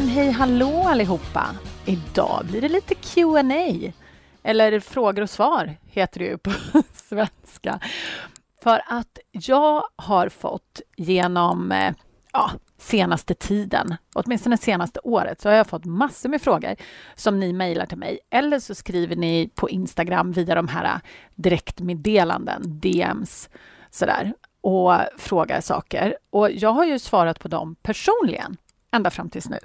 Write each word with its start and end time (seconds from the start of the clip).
Men 0.00 0.08
hej 0.08 0.30
hallå 0.30 0.82
allihopa! 0.86 1.46
Idag 1.86 2.46
blir 2.50 2.60
det 2.60 2.68
lite 2.68 2.94
Q&A 2.94 3.92
eller 4.42 4.80
frågor 4.80 5.22
och 5.22 5.30
svar 5.30 5.76
heter 5.82 6.18
det 6.18 6.26
ju 6.26 6.38
på 6.38 6.52
svenska. 6.94 7.80
För 8.62 8.82
att 8.86 9.18
jag 9.30 9.84
har 9.96 10.28
fått 10.28 10.80
genom 10.96 11.72
eh, 11.72 11.94
ja, 12.32 12.50
senaste 12.78 13.34
tiden, 13.34 13.96
åtminstone 14.14 14.56
senaste 14.56 15.00
året, 15.00 15.40
så 15.40 15.48
har 15.48 15.56
jag 15.56 15.66
fått 15.66 15.84
massor 15.84 16.28
med 16.28 16.42
frågor 16.42 16.76
som 17.14 17.40
ni 17.40 17.52
mejlar 17.52 17.86
till 17.86 17.98
mig. 17.98 18.18
Eller 18.30 18.58
så 18.58 18.74
skriver 18.74 19.16
ni 19.16 19.50
på 19.54 19.70
Instagram 19.70 20.32
via 20.32 20.54
de 20.54 20.68
här 20.68 20.84
eh, 20.84 21.00
direktmeddelanden, 21.34 22.62
DMs, 22.80 23.48
sådär, 23.90 24.32
och 24.60 24.94
frågar 25.18 25.60
saker. 25.60 26.16
Och 26.30 26.50
jag 26.50 26.72
har 26.72 26.84
ju 26.84 26.98
svarat 26.98 27.40
på 27.40 27.48
dem 27.48 27.76
personligen 27.82 28.56
ända 28.92 29.10
fram 29.10 29.30
tills 29.30 29.48
nu. 29.48 29.58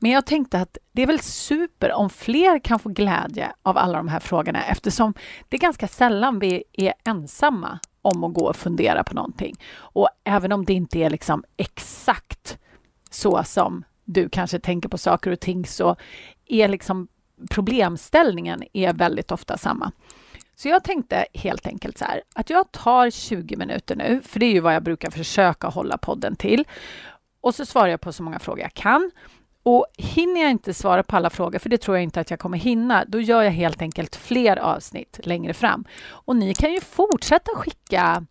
Men 0.00 0.10
jag 0.10 0.26
tänkte 0.26 0.60
att 0.60 0.78
det 0.92 1.02
är 1.02 1.06
väl 1.06 1.20
super 1.20 1.92
om 1.92 2.10
fler 2.10 2.58
kan 2.58 2.78
få 2.78 2.88
glädje 2.88 3.52
av 3.62 3.78
alla 3.78 3.98
de 3.98 4.08
här 4.08 4.20
frågorna 4.20 4.64
eftersom 4.64 5.14
det 5.48 5.56
är 5.56 5.60
ganska 5.60 5.88
sällan 5.88 6.38
vi 6.38 6.64
är 6.72 6.92
ensamma 7.04 7.78
om 8.02 8.24
att 8.24 8.34
gå 8.34 8.48
och 8.48 8.56
fundera 8.56 9.04
på 9.04 9.14
någonting. 9.14 9.56
Och 9.76 10.08
även 10.24 10.52
om 10.52 10.64
det 10.64 10.72
inte 10.72 10.98
är 10.98 11.10
liksom 11.10 11.44
exakt 11.56 12.58
så 13.10 13.42
som 13.44 13.84
du 14.04 14.28
kanske 14.28 14.58
tänker 14.58 14.88
på 14.88 14.98
saker 14.98 15.30
och 15.30 15.40
ting 15.40 15.66
så 15.66 15.96
är 16.46 16.68
liksom 16.68 17.08
problemställningen 17.50 18.62
är 18.72 18.92
väldigt 18.92 19.32
ofta 19.32 19.58
samma. 19.58 19.92
Så 20.56 20.68
jag 20.68 20.84
tänkte 20.84 21.26
helt 21.34 21.66
enkelt 21.66 21.98
så 21.98 22.04
här 22.04 22.22
att 22.34 22.50
jag 22.50 22.72
tar 22.72 23.10
20 23.10 23.56
minuter 23.56 23.96
nu, 23.96 24.20
för 24.24 24.40
det 24.40 24.46
är 24.46 24.52
ju 24.52 24.60
vad 24.60 24.74
jag 24.74 24.82
brukar 24.82 25.10
försöka 25.10 25.68
hålla 25.68 25.98
podden 25.98 26.36
till. 26.36 26.64
Och 27.40 27.54
så 27.54 27.66
svarar 27.66 27.88
jag 27.88 28.00
på 28.00 28.12
så 28.12 28.22
många 28.22 28.38
frågor 28.38 28.60
jag 28.60 28.74
kan. 28.74 29.10
Och 29.62 29.86
hinner 29.98 30.40
jag 30.40 30.50
inte 30.50 30.74
svara 30.74 31.02
på 31.02 31.16
alla 31.16 31.30
frågor, 31.30 31.58
för 31.58 31.68
det 31.68 31.78
tror 31.78 31.96
jag 31.96 32.04
inte 32.04 32.20
att 32.20 32.30
jag 32.30 32.40
kommer 32.40 32.58
hinna, 32.58 33.04
då 33.04 33.20
gör 33.20 33.42
jag 33.42 33.50
helt 33.50 33.82
enkelt 33.82 34.16
fler 34.16 34.56
avsnitt 34.56 35.20
längre 35.22 35.54
fram. 35.54 35.84
Och 36.08 36.36
ni 36.36 36.54
kan 36.54 36.72
ju 36.72 36.80
fortsätta 36.80 37.52
skicka 37.54 38.26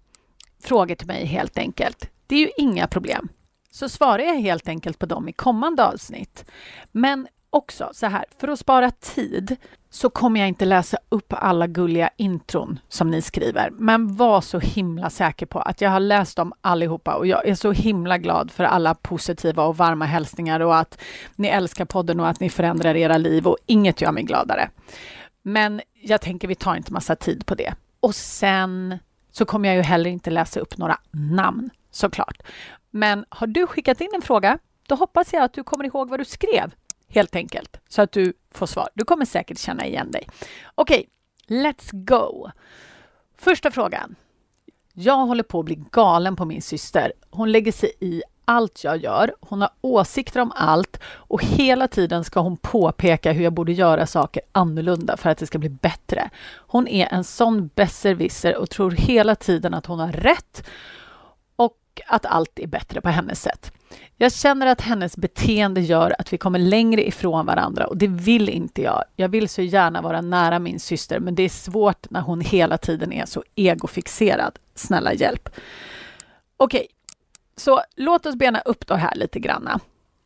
frågor 0.63 0.95
till 0.95 1.07
mig 1.07 1.25
helt 1.25 1.57
enkelt. 1.57 2.09
Det 2.27 2.35
är 2.35 2.39
ju 2.39 2.51
inga 2.57 2.87
problem. 2.87 3.29
Så 3.71 3.89
svarar 3.89 4.23
jag 4.23 4.35
helt 4.35 4.67
enkelt 4.67 4.99
på 4.99 5.05
dem 5.05 5.29
i 5.29 5.33
kommande 5.33 5.85
avsnitt. 5.85 6.45
Men 6.91 7.27
också 7.49 7.89
så 7.93 8.07
här, 8.07 8.25
för 8.39 8.47
att 8.47 8.59
spara 8.59 8.91
tid 8.91 9.57
så 9.89 10.09
kommer 10.09 10.39
jag 10.39 10.49
inte 10.49 10.65
läsa 10.65 10.97
upp 11.09 11.33
alla 11.33 11.67
gulliga 11.67 12.09
intron 12.17 12.79
som 12.89 13.11
ni 13.11 13.21
skriver. 13.21 13.69
Men 13.69 14.15
var 14.15 14.41
så 14.41 14.59
himla 14.59 15.09
säker 15.09 15.45
på 15.45 15.59
att 15.59 15.81
jag 15.81 15.89
har 15.89 15.99
läst 15.99 16.37
dem 16.37 16.53
allihopa 16.61 17.15
och 17.15 17.27
jag 17.27 17.47
är 17.47 17.55
så 17.55 17.71
himla 17.71 18.17
glad 18.17 18.51
för 18.51 18.63
alla 18.63 18.95
positiva 18.95 19.63
och 19.63 19.77
varma 19.77 20.05
hälsningar 20.05 20.59
och 20.59 20.77
att 20.77 21.01
ni 21.35 21.47
älskar 21.47 21.85
podden 21.85 22.19
och 22.19 22.27
att 22.27 22.39
ni 22.39 22.49
förändrar 22.49 22.95
era 22.95 23.17
liv 23.17 23.47
och 23.47 23.57
inget 23.65 24.01
gör 24.01 24.11
mig 24.11 24.23
gladare. 24.23 24.69
Men 25.41 25.81
jag 26.01 26.21
tänker 26.21 26.47
vi 26.47 26.55
tar 26.55 26.75
inte 26.75 26.93
massa 26.93 27.15
tid 27.15 27.45
på 27.45 27.55
det. 27.55 27.73
Och 27.99 28.15
sen 28.15 28.99
så 29.31 29.45
kommer 29.45 29.69
jag 29.69 29.75
ju 29.75 29.81
heller 29.81 30.09
inte 30.09 30.29
läsa 30.29 30.59
upp 30.59 30.77
några 30.77 30.99
namn 31.11 31.69
såklart. 31.91 32.43
Men 32.91 33.25
har 33.29 33.47
du 33.47 33.67
skickat 33.67 34.01
in 34.01 34.09
en 34.15 34.21
fråga, 34.21 34.59
då 34.87 34.95
hoppas 34.95 35.33
jag 35.33 35.43
att 35.43 35.53
du 35.53 35.63
kommer 35.63 35.85
ihåg 35.85 36.09
vad 36.09 36.19
du 36.19 36.25
skrev 36.25 36.71
helt 37.09 37.35
enkelt, 37.35 37.77
så 37.89 38.01
att 38.01 38.11
du 38.11 38.33
får 38.51 38.65
svar. 38.65 38.89
Du 38.93 39.05
kommer 39.05 39.25
säkert 39.25 39.57
känna 39.57 39.85
igen 39.85 40.11
dig. 40.11 40.27
Okej, 40.75 41.07
okay, 41.47 41.57
let's 41.63 41.89
go! 41.91 42.49
Första 43.37 43.71
frågan. 43.71 44.15
Jag 44.93 45.25
håller 45.25 45.43
på 45.43 45.59
att 45.59 45.65
bli 45.65 45.83
galen 45.91 46.35
på 46.35 46.45
min 46.45 46.61
syster. 46.61 47.13
Hon 47.29 47.51
lägger 47.51 47.71
sig 47.71 47.91
i 47.99 48.21
allt 48.45 48.83
jag 48.83 48.97
gör. 48.97 49.33
Hon 49.39 49.61
har 49.61 49.69
åsikter 49.81 50.39
om 50.39 50.51
allt 50.55 50.99
och 51.05 51.43
hela 51.43 51.87
tiden 51.87 52.23
ska 52.23 52.39
hon 52.39 52.57
påpeka 52.57 53.31
hur 53.31 53.43
jag 53.43 53.53
borde 53.53 53.71
göra 53.71 54.07
saker 54.07 54.41
annorlunda 54.51 55.17
för 55.17 55.29
att 55.29 55.37
det 55.37 55.47
ska 55.47 55.57
bli 55.57 55.69
bättre. 55.69 56.29
Hon 56.57 56.87
är 56.87 57.07
en 57.13 57.23
sån 57.23 57.69
besserwisser 57.75 58.55
och 58.55 58.69
tror 58.69 58.91
hela 58.91 59.35
tiden 59.35 59.73
att 59.73 59.85
hon 59.85 59.99
har 59.99 60.11
rätt 60.11 60.63
och 61.55 61.77
att 62.07 62.25
allt 62.25 62.59
är 62.59 62.67
bättre 62.67 63.01
på 63.01 63.09
hennes 63.09 63.41
sätt. 63.41 63.71
Jag 64.17 64.33
känner 64.33 64.67
att 64.67 64.81
hennes 64.81 65.17
beteende 65.17 65.81
gör 65.81 66.15
att 66.19 66.33
vi 66.33 66.37
kommer 66.37 66.59
längre 66.59 67.07
ifrån 67.07 67.45
varandra 67.45 67.87
och 67.87 67.97
det 67.97 68.07
vill 68.07 68.49
inte 68.49 68.81
jag. 68.81 69.03
Jag 69.15 69.29
vill 69.29 69.49
så 69.49 69.61
gärna 69.61 70.01
vara 70.01 70.21
nära 70.21 70.59
min 70.59 70.79
syster, 70.79 71.19
men 71.19 71.35
det 71.35 71.43
är 71.43 71.49
svårt 71.49 72.09
när 72.09 72.21
hon 72.21 72.41
hela 72.41 72.77
tiden 72.77 73.13
är 73.13 73.25
så 73.25 73.43
egofixerad. 73.55 74.59
Snälla 74.75 75.13
hjälp. 75.13 75.49
Okej, 76.57 76.79
okay. 76.79 76.87
så 77.55 77.81
låt 77.95 78.25
oss 78.25 78.35
bena 78.35 78.59
upp 78.59 78.87
det 78.87 78.97
här 78.97 79.15
lite 79.15 79.39
granna. 79.39 79.79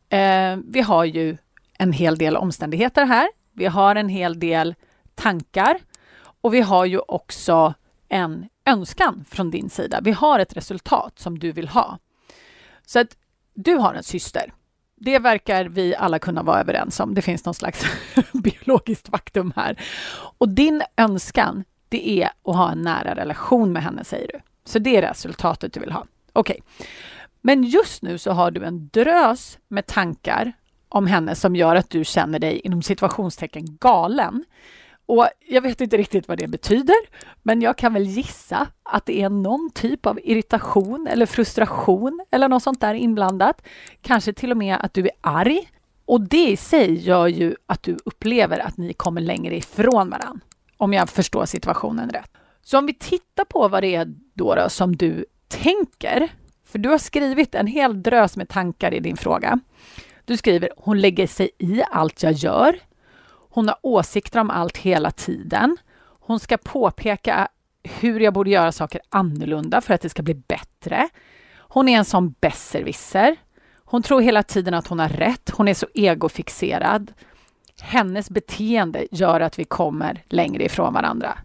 Eh, 0.08 0.58
vi 0.68 0.80
har 0.80 1.04
ju 1.04 1.36
en 1.78 1.92
hel 1.92 2.18
del 2.18 2.36
omständigheter 2.36 3.04
här. 3.04 3.28
Vi 3.52 3.66
har 3.66 3.96
en 3.96 4.08
hel 4.08 4.40
del 4.40 4.74
tankar 5.14 5.78
och 6.40 6.54
vi 6.54 6.60
har 6.60 6.84
ju 6.84 6.98
också 6.98 7.74
en 8.08 8.48
önskan 8.66 9.24
från 9.30 9.50
din 9.50 9.70
sida. 9.70 10.00
Vi 10.02 10.12
har 10.12 10.38
ett 10.38 10.56
resultat 10.56 11.18
som 11.18 11.38
du 11.38 11.52
vill 11.52 11.68
ha. 11.68 11.98
Så 12.86 12.98
att 12.98 13.16
du 13.54 13.74
har 13.74 13.94
en 13.94 14.02
syster. 14.02 14.52
Det 14.96 15.18
verkar 15.18 15.64
vi 15.64 15.96
alla 15.96 16.18
kunna 16.18 16.42
vara 16.42 16.60
överens 16.60 17.00
om. 17.00 17.14
Det 17.14 17.22
finns 17.22 17.44
någon 17.44 17.54
slags 17.54 17.84
biologiskt 18.32 19.08
faktum 19.08 19.52
här. 19.56 19.80
Och 20.38 20.48
din 20.48 20.82
önskan, 20.96 21.64
det 21.88 22.08
är 22.08 22.30
att 22.44 22.56
ha 22.56 22.72
en 22.72 22.82
nära 22.82 23.14
relation 23.14 23.72
med 23.72 23.82
henne, 23.82 24.04
säger 24.04 24.30
du. 24.32 24.40
Så 24.64 24.78
det 24.78 24.96
är 24.96 25.02
resultatet 25.02 25.72
du 25.72 25.80
vill 25.80 25.92
ha. 25.92 26.06
Okej. 26.32 26.60
Okay. 26.62 26.86
Men 27.40 27.62
just 27.62 28.02
nu 28.02 28.18
så 28.18 28.32
har 28.32 28.50
du 28.50 28.64
en 28.64 28.88
drös 28.88 29.58
med 29.68 29.86
tankar 29.86 30.52
om 30.88 31.06
henne 31.06 31.34
som 31.34 31.56
gör 31.56 31.76
att 31.76 31.90
du 31.90 32.04
känner 32.04 32.38
dig 32.38 32.60
inom 32.64 32.82
situationstecken 32.82 33.76
galen. 33.80 34.44
Och 35.06 35.28
jag 35.48 35.62
vet 35.62 35.80
inte 35.80 35.96
riktigt 35.96 36.28
vad 36.28 36.38
det 36.38 36.46
betyder, 36.48 36.96
men 37.42 37.62
jag 37.62 37.78
kan 37.78 37.92
väl 37.94 38.06
gissa 38.06 38.68
att 38.82 39.06
det 39.06 39.20
är 39.22 39.28
någon 39.28 39.70
typ 39.74 40.06
av 40.06 40.18
irritation 40.22 41.06
eller 41.06 41.26
frustration 41.26 42.24
eller 42.30 42.48
något 42.48 42.62
sånt 42.62 42.80
där 42.80 42.94
inblandat. 42.94 43.62
Kanske 44.02 44.32
till 44.32 44.50
och 44.50 44.56
med 44.56 44.76
att 44.80 44.94
du 44.94 45.04
är 45.06 45.12
arg. 45.20 45.70
Och 46.06 46.20
det 46.20 46.50
i 46.50 46.56
sig 46.56 46.94
gör 46.94 47.26
ju 47.26 47.56
att 47.66 47.82
du 47.82 47.96
upplever 48.04 48.58
att 48.58 48.76
ni 48.76 48.92
kommer 48.92 49.20
längre 49.20 49.56
ifrån 49.56 50.10
varandra, 50.10 50.40
Om 50.76 50.92
jag 50.92 51.08
förstår 51.08 51.46
situationen 51.46 52.10
rätt. 52.10 52.30
Så 52.62 52.78
om 52.78 52.86
vi 52.86 52.94
tittar 52.94 53.44
på 53.44 53.68
vad 53.68 53.82
det 53.82 53.94
är 53.94 54.14
då, 54.34 54.54
då 54.54 54.68
som 54.68 54.96
du 54.96 55.24
tänker, 55.48 56.28
för 56.64 56.78
du 56.78 56.88
har 56.88 56.98
skrivit 56.98 57.54
en 57.54 57.66
hel 57.66 58.02
drös 58.02 58.36
med 58.36 58.48
tankar 58.48 58.94
i 58.94 59.00
din 59.00 59.16
fråga. 59.16 59.60
Du 60.24 60.36
skriver 60.36 60.70
hon 60.76 61.00
lägger 61.00 61.26
sig 61.26 61.50
i 61.58 61.82
allt 61.90 62.22
jag 62.22 62.32
gör. 62.32 62.76
Hon 63.54 63.68
har 63.68 63.76
åsikter 63.82 64.40
om 64.40 64.50
allt 64.50 64.76
hela 64.76 65.10
tiden. 65.10 65.76
Hon 66.20 66.40
ska 66.40 66.56
påpeka 66.56 67.48
hur 67.82 68.20
jag 68.20 68.34
borde 68.34 68.50
göra 68.50 68.72
saker 68.72 69.00
annorlunda 69.08 69.80
för 69.80 69.94
att 69.94 70.00
det 70.00 70.08
ska 70.08 70.22
bli 70.22 70.34
bättre. 70.34 71.08
Hon 71.58 71.88
är 71.88 71.98
en 71.98 72.04
sån 72.04 72.34
besserwisser. 72.40 73.36
Hon 73.76 74.02
tror 74.02 74.20
hela 74.20 74.42
tiden 74.42 74.74
att 74.74 74.86
hon 74.86 74.98
har 74.98 75.08
rätt. 75.08 75.50
Hon 75.50 75.68
är 75.68 75.74
så 75.74 75.86
egofixerad. 75.94 77.12
Hennes 77.80 78.30
beteende 78.30 79.06
gör 79.10 79.40
att 79.40 79.58
vi 79.58 79.64
kommer 79.64 80.22
längre 80.28 80.64
ifrån 80.64 80.94
varandra. 80.94 81.38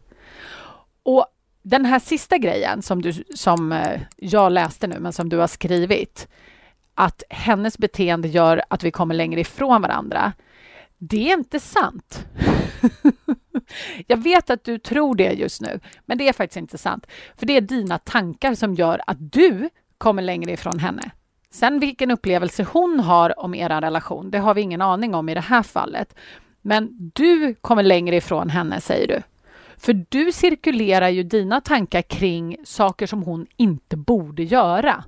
Och 1.04 1.26
den 1.62 1.86
här 1.86 2.00
sista 2.00 2.38
grejen 2.38 2.82
som, 2.82 3.02
du, 3.02 3.14
som 3.36 3.72
eh, 3.72 4.02
jag 4.18 4.52
läste 4.52 4.88
nu, 4.88 5.00
men 5.00 5.14
som 5.14 5.30
du 5.30 5.38
har 5.38 5.48
skrivit, 5.48 6.28
att 6.96 7.24
hennes 7.30 7.78
beteende 7.78 8.28
gör 8.28 8.64
att 8.68 8.84
vi 8.84 8.92
kommer 8.92 9.16
längre 9.16 9.40
ifrån 9.40 9.82
varandra. 9.82 10.34
Det 11.00 11.32
är 11.32 11.38
inte 11.38 11.60
sant. 11.60 12.28
jag 14.08 14.18
vet 14.18 14.50
att 14.50 14.64
du 14.64 14.78
tror 14.78 15.16
det 15.16 15.32
just 15.32 15.62
nu, 15.62 15.80
men 16.06 16.18
det 16.18 16.30
är 16.30 16.34
faktiskt 16.34 16.58
inte 16.58 16.78
sant. 16.78 17.08
För 17.36 17.46
det 17.46 17.58
är 17.58 17.62
dina 17.62 17.98
tankar 17.98 18.56
som 18.56 18.76
gör 18.76 19.02
att 19.08 19.32
du 19.32 19.70
kommer 19.98 20.22
längre 20.22 20.52
ifrån 20.52 20.80
henne. 20.80 21.12
Sen 21.52 21.80
vilken 21.80 22.12
upplevelse 22.12 22.64
hon 22.64 23.00
har 23.00 23.40
om 23.40 23.56
er 23.56 23.82
relation, 23.82 24.32
det 24.32 24.38
har 24.38 24.54
vi 24.54 24.62
ingen 24.62 24.82
aning 24.82 25.16
om 25.16 25.30
i 25.30 25.34
det 25.34 25.42
här 25.42 25.64
fallet. 25.64 26.16
Men 26.62 27.12
du 27.14 27.56
kommer 27.62 27.84
längre 27.84 28.16
ifrån 28.16 28.50
henne, 28.50 28.82
säger 28.82 29.08
du. 29.08 29.22
För 29.78 30.06
du 30.10 30.32
cirkulerar 30.32 31.10
ju 31.10 31.24
dina 31.24 31.62
tankar 31.62 32.02
kring 32.02 32.58
saker 32.64 33.08
som 33.08 33.24
hon 33.24 33.48
inte 33.58 33.98
borde 33.98 34.44
göra. 34.44 35.04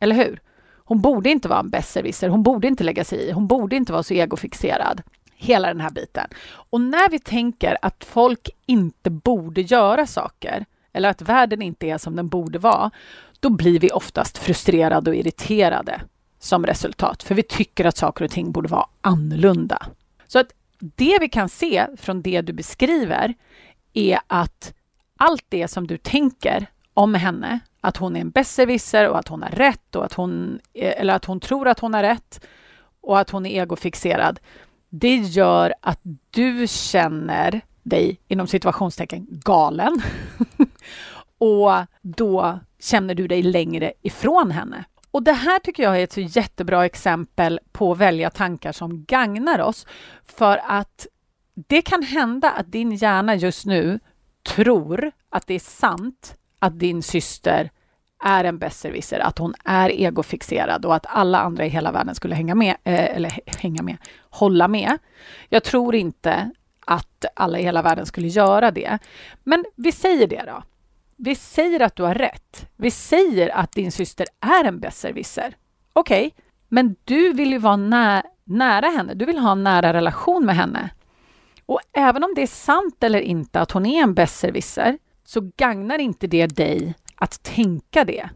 Eller 0.00 0.16
hur? 0.16 0.40
Hon 0.84 1.00
borde 1.00 1.30
inte 1.30 1.48
vara 1.48 1.60
en 1.60 1.70
besserwisser, 1.70 2.28
hon 2.28 2.42
borde 2.42 2.68
inte 2.68 2.84
lägga 2.84 3.04
sig 3.04 3.18
i, 3.18 3.32
hon 3.32 3.46
borde 3.46 3.76
inte 3.76 3.92
vara 3.92 4.02
så 4.02 4.14
egofixerad. 4.14 5.02
Hela 5.36 5.68
den 5.68 5.80
här 5.80 5.90
biten. 5.90 6.26
Och 6.70 6.80
när 6.80 7.10
vi 7.10 7.18
tänker 7.18 7.78
att 7.82 8.04
folk 8.04 8.50
inte 8.66 9.10
borde 9.10 9.60
göra 9.60 10.06
saker, 10.06 10.64
eller 10.92 11.08
att 11.08 11.22
världen 11.22 11.62
inte 11.62 11.86
är 11.86 11.98
som 11.98 12.16
den 12.16 12.28
borde 12.28 12.58
vara, 12.58 12.90
då 13.40 13.50
blir 13.50 13.80
vi 13.80 13.90
oftast 13.90 14.38
frustrerade 14.38 15.10
och 15.10 15.16
irriterade 15.16 16.00
som 16.38 16.66
resultat, 16.66 17.22
för 17.22 17.34
vi 17.34 17.42
tycker 17.42 17.84
att 17.84 17.96
saker 17.96 18.24
och 18.24 18.30
ting 18.30 18.52
borde 18.52 18.68
vara 18.68 18.86
annorlunda. 19.00 19.86
Så 20.26 20.38
att 20.38 20.48
det 20.78 21.18
vi 21.20 21.28
kan 21.28 21.48
se 21.48 21.86
från 21.96 22.22
det 22.22 22.40
du 22.40 22.52
beskriver 22.52 23.34
är 23.92 24.18
att 24.26 24.74
allt 25.16 25.44
det 25.48 25.68
som 25.68 25.86
du 25.86 25.96
tänker 25.96 26.66
om 26.94 27.14
henne, 27.14 27.60
att 27.84 27.96
hon 27.96 28.16
är 28.16 28.20
en 28.20 28.30
besserwisser 28.30 29.08
och 29.08 29.18
att 29.18 29.28
hon 29.28 29.42
har 29.42 29.50
rätt 29.50 29.96
och 29.96 30.04
att 30.04 30.12
hon, 30.12 30.60
eh, 30.74 31.00
eller 31.00 31.14
att 31.14 31.24
hon 31.24 31.40
tror 31.40 31.68
att 31.68 31.80
hon 31.80 31.94
har 31.94 32.02
rätt 32.02 32.46
och 33.00 33.18
att 33.18 33.30
hon 33.30 33.46
är 33.46 33.62
egofixerad, 33.62 34.40
det 34.88 35.16
gör 35.16 35.74
att 35.80 36.00
du 36.30 36.66
känner 36.68 37.60
dig 37.82 38.20
inom 38.28 38.46
situationstecken 38.46 39.26
galen. 39.30 40.02
och 41.38 41.70
då 42.02 42.58
känner 42.80 43.14
du 43.14 43.28
dig 43.28 43.42
längre 43.42 43.92
ifrån 44.02 44.50
henne. 44.50 44.84
Och 45.10 45.22
det 45.22 45.32
här 45.32 45.58
tycker 45.58 45.82
jag 45.82 46.00
är 46.00 46.04
ett 46.04 46.12
så 46.12 46.20
jättebra 46.20 46.84
exempel 46.86 47.60
på 47.72 47.92
att 47.92 47.98
välja 47.98 48.30
tankar 48.30 48.72
som 48.72 49.04
gagnar 49.04 49.58
oss. 49.58 49.86
För 50.24 50.60
att 50.66 51.06
det 51.54 51.82
kan 51.82 52.02
hända 52.02 52.50
att 52.50 52.72
din 52.72 52.92
hjärna 52.92 53.34
just 53.34 53.66
nu 53.66 54.00
tror 54.42 55.12
att 55.30 55.46
det 55.46 55.54
är 55.54 55.58
sant 55.58 56.36
att 56.64 56.78
din 56.78 57.02
syster 57.02 57.70
är 58.24 58.44
en 58.44 58.58
besserwisser, 58.58 59.20
att 59.20 59.38
hon 59.38 59.54
är 59.64 59.90
egofixerad 59.90 60.84
och 60.84 60.94
att 60.94 61.06
alla 61.08 61.38
andra 61.40 61.66
i 61.66 61.68
hela 61.68 61.92
världen 61.92 62.14
skulle 62.14 62.34
hänga 62.34 62.54
med, 62.54 62.76
eh, 62.84 63.16
eller 63.16 63.40
hänga 63.46 63.82
med, 63.82 63.96
hålla 64.30 64.68
med. 64.68 64.98
Jag 65.48 65.64
tror 65.64 65.94
inte 65.94 66.50
att 66.86 67.24
alla 67.36 67.58
i 67.58 67.62
hela 67.62 67.82
världen 67.82 68.06
skulle 68.06 68.28
göra 68.28 68.70
det. 68.70 68.98
Men 69.42 69.64
vi 69.76 69.92
säger 69.92 70.26
det 70.26 70.42
då. 70.46 70.62
Vi 71.16 71.34
säger 71.34 71.80
att 71.80 71.96
du 71.96 72.02
har 72.02 72.14
rätt. 72.14 72.68
Vi 72.76 72.90
säger 72.90 73.56
att 73.56 73.72
din 73.72 73.92
syster 73.92 74.26
är 74.40 74.64
en 74.64 74.80
besserwisser. 74.80 75.56
Okej, 75.92 76.26
okay. 76.26 76.44
men 76.68 76.96
du 77.04 77.32
vill 77.32 77.52
ju 77.52 77.58
vara 77.58 77.76
nä 77.76 78.22
nära 78.44 78.86
henne. 78.86 79.14
Du 79.14 79.24
vill 79.24 79.38
ha 79.38 79.52
en 79.52 79.64
nära 79.64 79.92
relation 79.92 80.46
med 80.46 80.56
henne. 80.56 80.90
Och 81.66 81.80
även 81.92 82.24
om 82.24 82.32
det 82.34 82.42
är 82.42 82.46
sant 82.46 83.04
eller 83.04 83.20
inte 83.20 83.60
att 83.60 83.70
hon 83.70 83.86
är 83.86 84.02
en 84.02 84.14
besserwisser 84.14 84.98
så 85.24 85.50
gagnar 85.56 85.98
inte 85.98 86.26
det 86.26 86.46
dig 86.46 86.94
att 87.16 87.42
tänka 87.42 88.04
det 88.04 88.28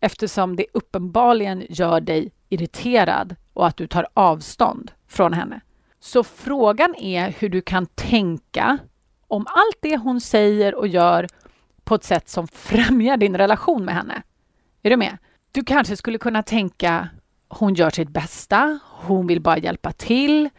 eftersom 0.00 0.56
det 0.56 0.66
uppenbarligen 0.72 1.66
gör 1.68 2.00
dig 2.00 2.32
irriterad 2.48 3.36
och 3.52 3.66
att 3.66 3.76
du 3.76 3.86
tar 3.86 4.06
avstånd 4.14 4.90
från 5.08 5.32
henne. 5.32 5.60
Så 6.00 6.24
frågan 6.24 6.94
är 6.94 7.34
hur 7.38 7.48
du 7.48 7.60
kan 7.60 7.86
tänka 7.86 8.78
om 9.28 9.46
allt 9.48 9.78
det 9.80 9.96
hon 9.96 10.20
säger 10.20 10.74
och 10.74 10.88
gör 10.88 11.26
på 11.84 11.94
ett 11.94 12.04
sätt 12.04 12.28
som 12.28 12.48
främjar 12.48 13.16
din 13.16 13.36
relation 13.36 13.84
med 13.84 13.94
henne. 13.94 14.22
Är 14.82 14.90
du 14.90 14.96
med? 14.96 15.18
Du 15.52 15.64
kanske 15.64 15.96
skulle 15.96 16.18
kunna 16.18 16.42
tänka 16.42 17.08
hon 17.48 17.74
gör 17.74 17.90
sitt 17.90 18.08
bästa, 18.08 18.78
hon 18.90 19.26
vill 19.26 19.40
bara 19.40 19.58
hjälpa 19.58 19.92
till. 19.92 20.50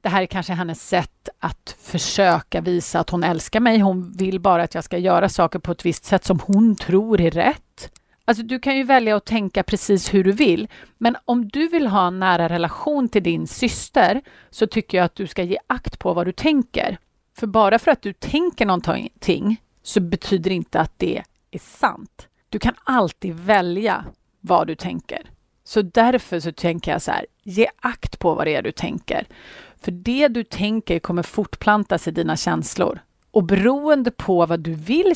Det 0.00 0.08
här 0.08 0.22
är 0.22 0.26
kanske 0.26 0.52
hennes 0.52 0.88
sätt 0.88 1.28
att 1.38 1.76
försöka 1.82 2.60
visa 2.60 3.00
att 3.00 3.10
hon 3.10 3.24
älskar 3.24 3.60
mig. 3.60 3.78
Hon 3.78 4.12
vill 4.12 4.40
bara 4.40 4.62
att 4.62 4.74
jag 4.74 4.84
ska 4.84 4.98
göra 4.98 5.28
saker 5.28 5.58
på 5.58 5.72
ett 5.72 5.86
visst 5.86 6.04
sätt 6.04 6.24
som 6.24 6.40
hon 6.40 6.76
tror 6.76 7.20
är 7.20 7.30
rätt. 7.30 7.90
Alltså, 8.24 8.42
du 8.42 8.58
kan 8.58 8.76
ju 8.76 8.84
välja 8.84 9.16
att 9.16 9.24
tänka 9.24 9.62
precis 9.62 10.14
hur 10.14 10.24
du 10.24 10.32
vill, 10.32 10.68
men 10.98 11.16
om 11.24 11.48
du 11.48 11.68
vill 11.68 11.86
ha 11.86 12.06
en 12.06 12.18
nära 12.18 12.48
relation 12.48 13.08
till 13.08 13.22
din 13.22 13.46
syster 13.46 14.22
så 14.50 14.66
tycker 14.66 14.98
jag 14.98 15.04
att 15.04 15.14
du 15.14 15.26
ska 15.26 15.42
ge 15.42 15.58
akt 15.66 15.98
på 15.98 16.14
vad 16.14 16.26
du 16.26 16.32
tänker. 16.32 16.98
För 17.38 17.46
bara 17.46 17.78
för 17.78 17.90
att 17.90 18.02
du 18.02 18.12
tänker 18.12 18.66
någonting 18.66 19.60
så 19.82 20.00
betyder 20.00 20.50
inte 20.50 20.80
att 20.80 20.92
det 20.96 21.22
är 21.50 21.58
sant. 21.58 22.28
Du 22.48 22.58
kan 22.58 22.74
alltid 22.84 23.34
välja 23.34 24.04
vad 24.40 24.66
du 24.66 24.74
tänker. 24.74 25.30
Så 25.64 25.82
därför 25.82 26.40
så 26.40 26.52
tänker 26.52 26.90
jag 26.90 27.02
så 27.02 27.10
här, 27.10 27.26
ge 27.42 27.66
akt 27.80 28.18
på 28.18 28.34
vad 28.34 28.46
det 28.46 28.54
är 28.54 28.62
du 28.62 28.72
tänker. 28.72 29.26
För 29.80 29.92
det 29.92 30.28
du 30.28 30.44
tänker 30.44 30.98
kommer 30.98 31.22
fortplantas 31.22 32.08
i 32.08 32.10
dina 32.10 32.36
känslor. 32.36 33.00
Och 33.30 33.44
beroende 33.44 34.10
på 34.10 34.46
vad 34.46 34.60
du 34.60 34.74
vill 34.74 35.12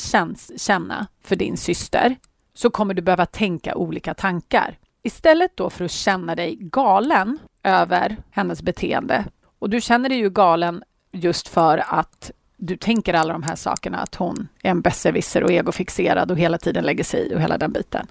känna 0.56 1.06
för 1.24 1.36
din 1.36 1.56
syster 1.56 2.16
så 2.54 2.70
kommer 2.70 2.94
du 2.94 3.02
behöva 3.02 3.26
tänka 3.26 3.74
olika 3.74 4.14
tankar. 4.14 4.78
Istället 5.02 5.56
då 5.56 5.70
för 5.70 5.84
att 5.84 5.90
känna 5.90 6.34
dig 6.34 6.56
galen 6.60 7.38
över 7.62 8.16
hennes 8.30 8.62
beteende 8.62 9.24
och 9.58 9.70
du 9.70 9.80
känner 9.80 10.08
dig 10.08 10.18
ju 10.18 10.30
galen 10.30 10.82
just 11.12 11.48
för 11.48 11.84
att 11.86 12.30
du 12.56 12.76
tänker 12.76 13.14
alla 13.14 13.32
de 13.32 13.42
här 13.42 13.56
sakerna, 13.56 13.98
att 13.98 14.14
hon 14.14 14.48
är 14.62 14.70
en 14.70 14.80
besserwisser 14.80 15.44
och 15.44 15.52
egofixerad 15.52 16.30
och 16.30 16.38
hela 16.38 16.58
tiden 16.58 16.84
lägger 16.84 17.04
sig 17.04 17.20
i 17.26 17.34
och 17.34 17.40
hela 17.40 17.58
den 17.58 17.72
biten. 17.72 18.06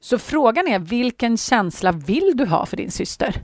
Så 0.00 0.18
frågan 0.18 0.68
är, 0.68 0.78
vilken 0.78 1.36
känsla 1.36 1.92
vill 1.92 2.32
du 2.34 2.46
ha 2.46 2.66
för 2.66 2.76
din 2.76 2.90
syster? 2.90 3.42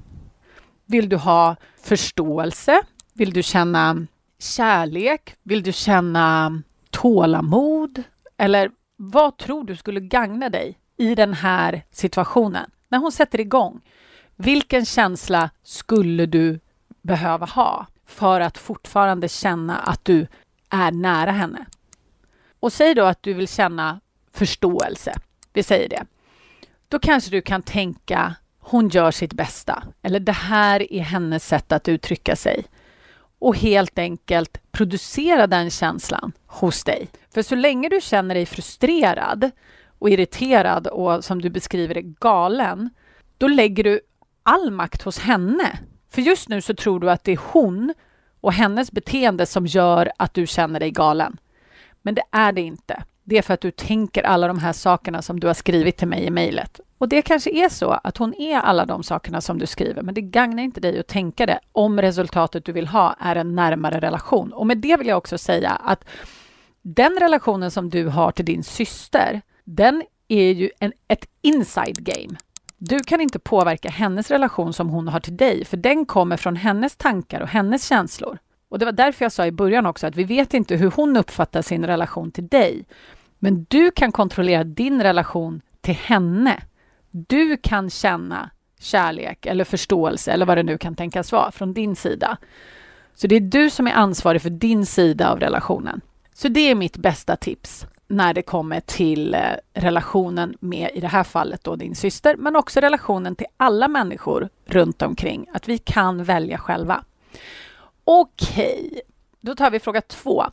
Vill 0.86 1.08
du 1.08 1.16
ha 1.16 1.56
förståelse? 1.82 2.82
Vill 3.12 3.32
du 3.32 3.42
känna 3.42 4.06
kärlek? 4.38 5.36
Vill 5.42 5.62
du 5.62 5.72
känna 5.72 6.62
tålamod? 6.90 8.02
Eller 8.36 8.70
vad 8.96 9.36
tror 9.36 9.64
du 9.64 9.76
skulle 9.76 10.00
gagna 10.00 10.48
dig 10.48 10.78
i 10.96 11.14
den 11.14 11.34
här 11.34 11.82
situationen? 11.90 12.70
När 12.88 12.98
hon 12.98 13.12
sätter 13.12 13.40
igång, 13.40 13.80
vilken 14.36 14.84
känsla 14.84 15.50
skulle 15.62 16.26
du 16.26 16.60
behöva 17.02 17.46
ha 17.46 17.86
för 18.06 18.40
att 18.40 18.58
fortfarande 18.58 19.28
känna 19.28 19.78
att 19.78 20.04
du 20.04 20.26
är 20.70 20.92
nära 20.92 21.30
henne? 21.30 21.66
Och 22.60 22.72
säg 22.72 22.94
då 22.94 23.04
att 23.04 23.22
du 23.22 23.32
vill 23.32 23.48
känna 23.48 24.00
förståelse. 24.32 25.14
Vi 25.52 25.62
säger 25.62 25.88
det. 25.88 26.04
Då 26.88 26.98
kanske 26.98 27.30
du 27.30 27.42
kan 27.42 27.62
tänka 27.62 28.34
hon 28.66 28.88
gör 28.88 29.10
sitt 29.10 29.32
bästa. 29.32 29.82
Eller 30.02 30.20
det 30.20 30.32
här 30.32 30.92
är 30.92 31.00
hennes 31.00 31.46
sätt 31.46 31.72
att 31.72 31.88
uttrycka 31.88 32.36
sig. 32.36 32.64
Och 33.38 33.56
helt 33.56 33.98
enkelt 33.98 34.72
producera 34.72 35.46
den 35.46 35.70
känslan 35.70 36.32
hos 36.46 36.84
dig. 36.84 37.08
För 37.34 37.42
så 37.42 37.54
länge 37.54 37.88
du 37.88 38.00
känner 38.00 38.34
dig 38.34 38.46
frustrerad 38.46 39.50
och 39.98 40.10
irriterad 40.10 40.86
och 40.86 41.24
som 41.24 41.42
du 41.42 41.50
beskriver 41.50 41.94
det 41.94 42.02
galen, 42.02 42.90
då 43.38 43.48
lägger 43.48 43.84
du 43.84 44.00
all 44.42 44.70
makt 44.70 45.02
hos 45.02 45.18
henne. 45.18 45.78
För 46.10 46.22
just 46.22 46.48
nu 46.48 46.60
så 46.60 46.74
tror 46.74 47.00
du 47.00 47.10
att 47.10 47.24
det 47.24 47.32
är 47.32 47.40
hon 47.52 47.94
och 48.40 48.52
hennes 48.52 48.92
beteende 48.92 49.46
som 49.46 49.66
gör 49.66 50.12
att 50.16 50.34
du 50.34 50.46
känner 50.46 50.80
dig 50.80 50.90
galen. 50.90 51.36
Men 52.02 52.14
det 52.14 52.22
är 52.30 52.52
det 52.52 52.60
inte. 52.60 53.02
Det 53.24 53.38
är 53.38 53.42
för 53.42 53.54
att 53.54 53.60
du 53.60 53.70
tänker 53.70 54.22
alla 54.22 54.48
de 54.48 54.58
här 54.58 54.72
sakerna 54.72 55.22
som 55.22 55.40
du 55.40 55.46
har 55.46 55.54
skrivit 55.54 55.96
till 55.96 56.08
mig 56.08 56.24
i 56.24 56.30
mejlet. 56.30 56.80
Och 57.04 57.08
det 57.08 57.22
kanske 57.22 57.50
är 57.50 57.68
så 57.68 57.90
att 57.90 58.16
hon 58.18 58.34
är 58.34 58.58
alla 58.58 58.86
de 58.86 59.02
sakerna 59.02 59.40
som 59.40 59.58
du 59.58 59.66
skriver, 59.66 60.02
men 60.02 60.14
det 60.14 60.20
gagnar 60.20 60.62
inte 60.62 60.80
dig 60.80 61.00
att 61.00 61.06
tänka 61.06 61.46
det 61.46 61.60
om 61.72 62.00
resultatet 62.00 62.64
du 62.64 62.72
vill 62.72 62.86
ha 62.86 63.16
är 63.20 63.36
en 63.36 63.54
närmare 63.54 64.00
relation. 64.00 64.52
Och 64.52 64.66
med 64.66 64.78
det 64.78 64.96
vill 64.96 65.06
jag 65.06 65.18
också 65.18 65.38
säga 65.38 65.70
att 65.70 66.04
den 66.82 67.18
relationen 67.20 67.70
som 67.70 67.90
du 67.90 68.06
har 68.06 68.32
till 68.32 68.44
din 68.44 68.62
syster, 68.62 69.42
den 69.64 70.02
är 70.28 70.52
ju 70.52 70.70
en, 70.80 70.92
ett 71.08 71.26
inside 71.42 72.04
game. 72.04 72.36
Du 72.78 73.00
kan 73.00 73.20
inte 73.20 73.38
påverka 73.38 73.90
hennes 73.90 74.30
relation 74.30 74.72
som 74.72 74.88
hon 74.88 75.08
har 75.08 75.20
till 75.20 75.36
dig, 75.36 75.64
för 75.64 75.76
den 75.76 76.06
kommer 76.06 76.36
från 76.36 76.56
hennes 76.56 76.96
tankar 76.96 77.40
och 77.40 77.48
hennes 77.48 77.88
känslor. 77.88 78.38
Och 78.68 78.78
det 78.78 78.84
var 78.84 78.92
därför 78.92 79.24
jag 79.24 79.32
sa 79.32 79.46
i 79.46 79.52
början 79.52 79.86
också 79.86 80.06
att 80.06 80.16
vi 80.16 80.24
vet 80.24 80.54
inte 80.54 80.76
hur 80.76 80.90
hon 80.90 81.16
uppfattar 81.16 81.62
sin 81.62 81.86
relation 81.86 82.30
till 82.30 82.48
dig. 82.48 82.84
Men 83.38 83.66
du 83.68 83.90
kan 83.90 84.12
kontrollera 84.12 84.64
din 84.64 85.02
relation 85.02 85.60
till 85.80 85.94
henne. 85.94 86.62
Du 87.16 87.56
kan 87.56 87.90
känna 87.90 88.50
kärlek 88.78 89.46
eller 89.46 89.64
förståelse 89.64 90.32
eller 90.32 90.46
vad 90.46 90.58
det 90.58 90.62
nu 90.62 90.78
kan 90.78 90.94
tänkas 90.94 91.32
vara 91.32 91.52
från 91.52 91.72
din 91.72 91.96
sida. 91.96 92.36
Så 93.14 93.26
det 93.26 93.36
är 93.36 93.40
du 93.40 93.70
som 93.70 93.86
är 93.86 93.92
ansvarig 93.92 94.42
för 94.42 94.50
din 94.50 94.86
sida 94.86 95.30
av 95.30 95.40
relationen. 95.40 96.00
Så 96.34 96.48
det 96.48 96.60
är 96.60 96.74
mitt 96.74 96.96
bästa 96.96 97.36
tips 97.36 97.86
när 98.06 98.34
det 98.34 98.42
kommer 98.42 98.80
till 98.80 99.34
eh, 99.34 99.40
relationen 99.74 100.56
med, 100.60 100.90
i 100.94 101.00
det 101.00 101.08
här 101.08 101.24
fallet, 101.24 101.64
då 101.64 101.76
din 101.76 101.94
syster, 101.94 102.36
men 102.36 102.56
också 102.56 102.80
relationen 102.80 103.36
till 103.36 103.46
alla 103.56 103.88
människor 103.88 104.48
runt 104.66 105.02
omkring, 105.02 105.46
att 105.54 105.68
vi 105.68 105.78
kan 105.78 106.24
välja 106.24 106.58
själva. 106.58 107.04
Okej, 108.04 108.88
okay. 108.90 109.00
då 109.40 109.54
tar 109.54 109.70
vi 109.70 109.80
fråga 109.80 110.00
två. 110.00 110.44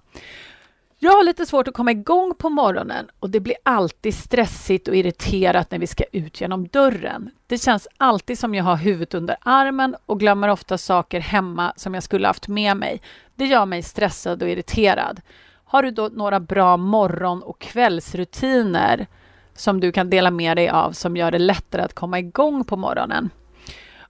Jag 1.03 1.12
har 1.12 1.24
lite 1.24 1.46
svårt 1.46 1.67
att 1.67 1.74
komma 1.74 1.91
igång 1.91 2.34
på 2.36 2.50
morgonen 2.50 3.08
och 3.20 3.29
det 3.29 3.39
blir 3.39 3.55
alltid 3.63 4.15
stressigt 4.15 4.88
och 4.88 4.96
irriterat 4.96 5.72
när 5.72 5.79
vi 5.79 5.88
ska 5.88 6.03
ut 6.12 6.41
genom 6.41 6.67
dörren. 6.67 7.29
Det 7.48 7.58
känns 7.58 7.88
alltid 7.98 8.39
som 8.39 8.55
jag 8.55 8.63
har 8.63 8.75
huvudet 8.75 9.13
under 9.13 9.36
armen 9.41 9.96
och 10.05 10.20
glömmer 10.20 10.48
ofta 10.48 10.77
saker 10.77 11.20
hemma 11.20 11.74
som 11.75 11.93
jag 11.93 12.03
skulle 12.03 12.27
haft 12.27 12.48
med 12.48 12.77
mig. 12.77 13.01
Det 13.36 13.46
gör 13.46 13.65
mig 13.65 13.84
stressad 13.84 14.43
och 14.43 14.50
irriterad. 14.50 15.22
Har 15.65 15.84
du 15.84 15.91
då 15.91 16.10
några 16.13 16.39
bra 16.39 16.77
morgon 16.77 17.43
och 17.43 17.60
kvällsrutiner 17.60 19.08
som 19.53 19.79
du 19.79 19.91
kan 19.91 20.10
dela 20.10 20.31
med 20.31 20.58
dig 20.58 20.70
av 20.70 20.91
som 20.91 21.17
gör 21.17 21.31
det 21.31 21.39
lättare 21.39 21.81
att 21.81 21.93
komma 21.93 22.20
igång 22.20 22.63
på 22.63 22.77
morgonen? 22.77 23.29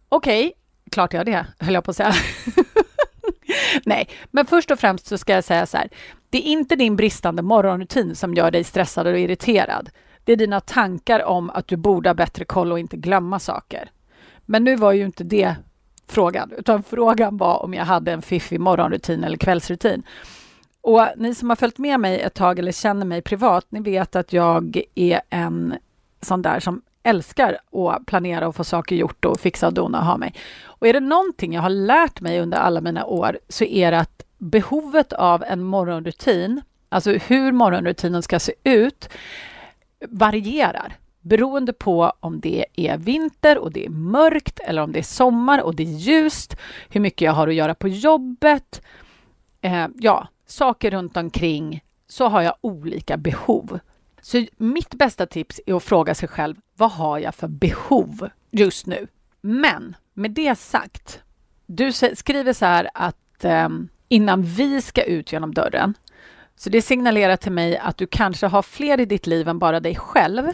Okej, 0.09 0.47
okay, 0.47 0.53
klart 0.91 1.13
jag 1.13 1.25
det, 1.25 1.45
höll 1.59 1.73
jag 1.73 1.83
på 1.83 1.91
att 1.91 1.97
säga. 1.97 2.13
Nej, 3.85 4.09
men 4.31 4.45
först 4.45 4.71
och 4.71 4.79
främst 4.79 5.07
så 5.07 5.17
ska 5.17 5.33
jag 5.33 5.43
säga 5.43 5.65
så 5.65 5.77
här. 5.77 5.89
Det 6.29 6.37
är 6.37 6.51
inte 6.51 6.75
din 6.75 6.95
bristande 6.95 7.41
morgonrutin 7.41 8.15
som 8.15 8.33
gör 8.33 8.51
dig 8.51 8.63
stressad 8.63 9.07
och 9.07 9.19
irriterad. 9.19 9.89
Det 10.23 10.31
är 10.31 10.37
dina 10.37 10.59
tankar 10.59 11.23
om 11.23 11.49
att 11.49 11.67
du 11.67 11.77
borde 11.77 12.09
ha 12.09 12.13
bättre 12.13 12.45
koll 12.45 12.71
och 12.71 12.79
inte 12.79 12.97
glömma 12.97 13.39
saker. 13.39 13.91
Men 14.45 14.63
nu 14.63 14.75
var 14.75 14.91
ju 14.91 15.05
inte 15.05 15.23
det 15.23 15.55
frågan, 16.07 16.51
utan 16.57 16.83
frågan 16.83 17.37
var 17.37 17.63
om 17.63 17.73
jag 17.73 17.85
hade 17.85 18.11
en 18.11 18.21
fiffig 18.21 18.59
morgonrutin 18.59 19.23
eller 19.23 19.37
kvällsrutin. 19.37 20.03
Och 20.81 21.07
ni 21.17 21.35
som 21.35 21.49
har 21.49 21.55
följt 21.55 21.77
med 21.77 21.99
mig 21.99 22.21
ett 22.21 22.33
tag 22.33 22.59
eller 22.59 22.71
känner 22.71 23.05
mig 23.05 23.21
privat, 23.21 23.65
ni 23.69 23.79
vet 23.79 24.15
att 24.15 24.33
jag 24.33 24.81
är 24.95 25.21
en 25.29 25.73
sån 26.21 26.41
där 26.41 26.59
som 26.59 26.81
älskar 27.03 27.57
att 27.71 28.05
planera 28.05 28.47
och 28.47 28.55
få 28.55 28.63
saker 28.63 28.95
gjort 28.95 29.25
och 29.25 29.39
fixa 29.39 29.67
och 29.67 29.73
dona 29.73 29.99
och 29.99 30.05
ha 30.05 30.17
mig. 30.17 30.33
Och 30.63 30.87
är 30.87 30.93
det 30.93 30.99
någonting 30.99 31.53
jag 31.53 31.61
har 31.61 31.69
lärt 31.69 32.21
mig 32.21 32.39
under 32.39 32.57
alla 32.57 32.81
mina 32.81 33.05
år 33.05 33.39
så 33.49 33.63
är 33.63 33.91
det 33.91 33.99
att 33.99 34.23
behovet 34.37 35.13
av 35.13 35.43
en 35.43 35.63
morgonrutin, 35.63 36.61
alltså 36.89 37.11
hur 37.11 37.51
morgonrutinen 37.51 38.23
ska 38.23 38.39
se 38.39 38.53
ut, 38.63 39.09
varierar 40.09 40.97
beroende 41.21 41.73
på 41.73 42.13
om 42.19 42.39
det 42.39 42.65
är 42.75 42.97
vinter 42.97 43.57
och 43.57 43.71
det 43.71 43.85
är 43.85 43.89
mörkt 43.89 44.59
eller 44.59 44.81
om 44.81 44.91
det 44.91 44.99
är 44.99 45.03
sommar 45.03 45.61
och 45.61 45.75
det 45.75 45.83
är 45.83 45.97
ljust, 45.97 46.57
hur 46.89 47.01
mycket 47.01 47.21
jag 47.21 47.33
har 47.33 47.47
att 47.47 47.53
göra 47.53 47.75
på 47.75 47.87
jobbet. 47.87 48.81
Eh, 49.61 49.87
ja, 49.95 50.27
saker 50.45 50.91
runt 50.91 51.17
omkring 51.17 51.83
så 52.07 52.27
har 52.27 52.41
jag 52.41 52.55
olika 52.61 53.17
behov. 53.17 53.79
Så 54.21 54.45
mitt 54.57 54.93
bästa 54.93 55.25
tips 55.25 55.61
är 55.65 55.73
att 55.73 55.83
fråga 55.83 56.15
sig 56.15 56.29
själv, 56.29 56.55
vad 56.81 56.91
har 56.91 57.19
jag 57.19 57.35
för 57.35 57.47
behov 57.47 58.29
just 58.51 58.85
nu? 58.85 59.07
Men 59.41 59.95
med 60.13 60.31
det 60.31 60.55
sagt, 60.55 61.21
du 61.65 61.91
skriver 61.91 62.53
så 62.53 62.65
här 62.65 62.89
att 62.93 63.45
eh, 63.45 63.69
innan 64.07 64.43
vi 64.43 64.81
ska 64.81 65.03
ut 65.03 65.31
genom 65.31 65.53
dörren, 65.53 65.93
så 66.55 66.69
det 66.69 66.81
signalerar 66.81 67.37
till 67.37 67.51
mig 67.51 67.77
att 67.77 67.97
du 67.97 68.07
kanske 68.07 68.47
har 68.47 68.61
fler 68.61 68.99
i 68.99 69.05
ditt 69.05 69.27
liv 69.27 69.47
än 69.47 69.59
bara 69.59 69.79
dig 69.79 69.95
själv. 69.95 70.47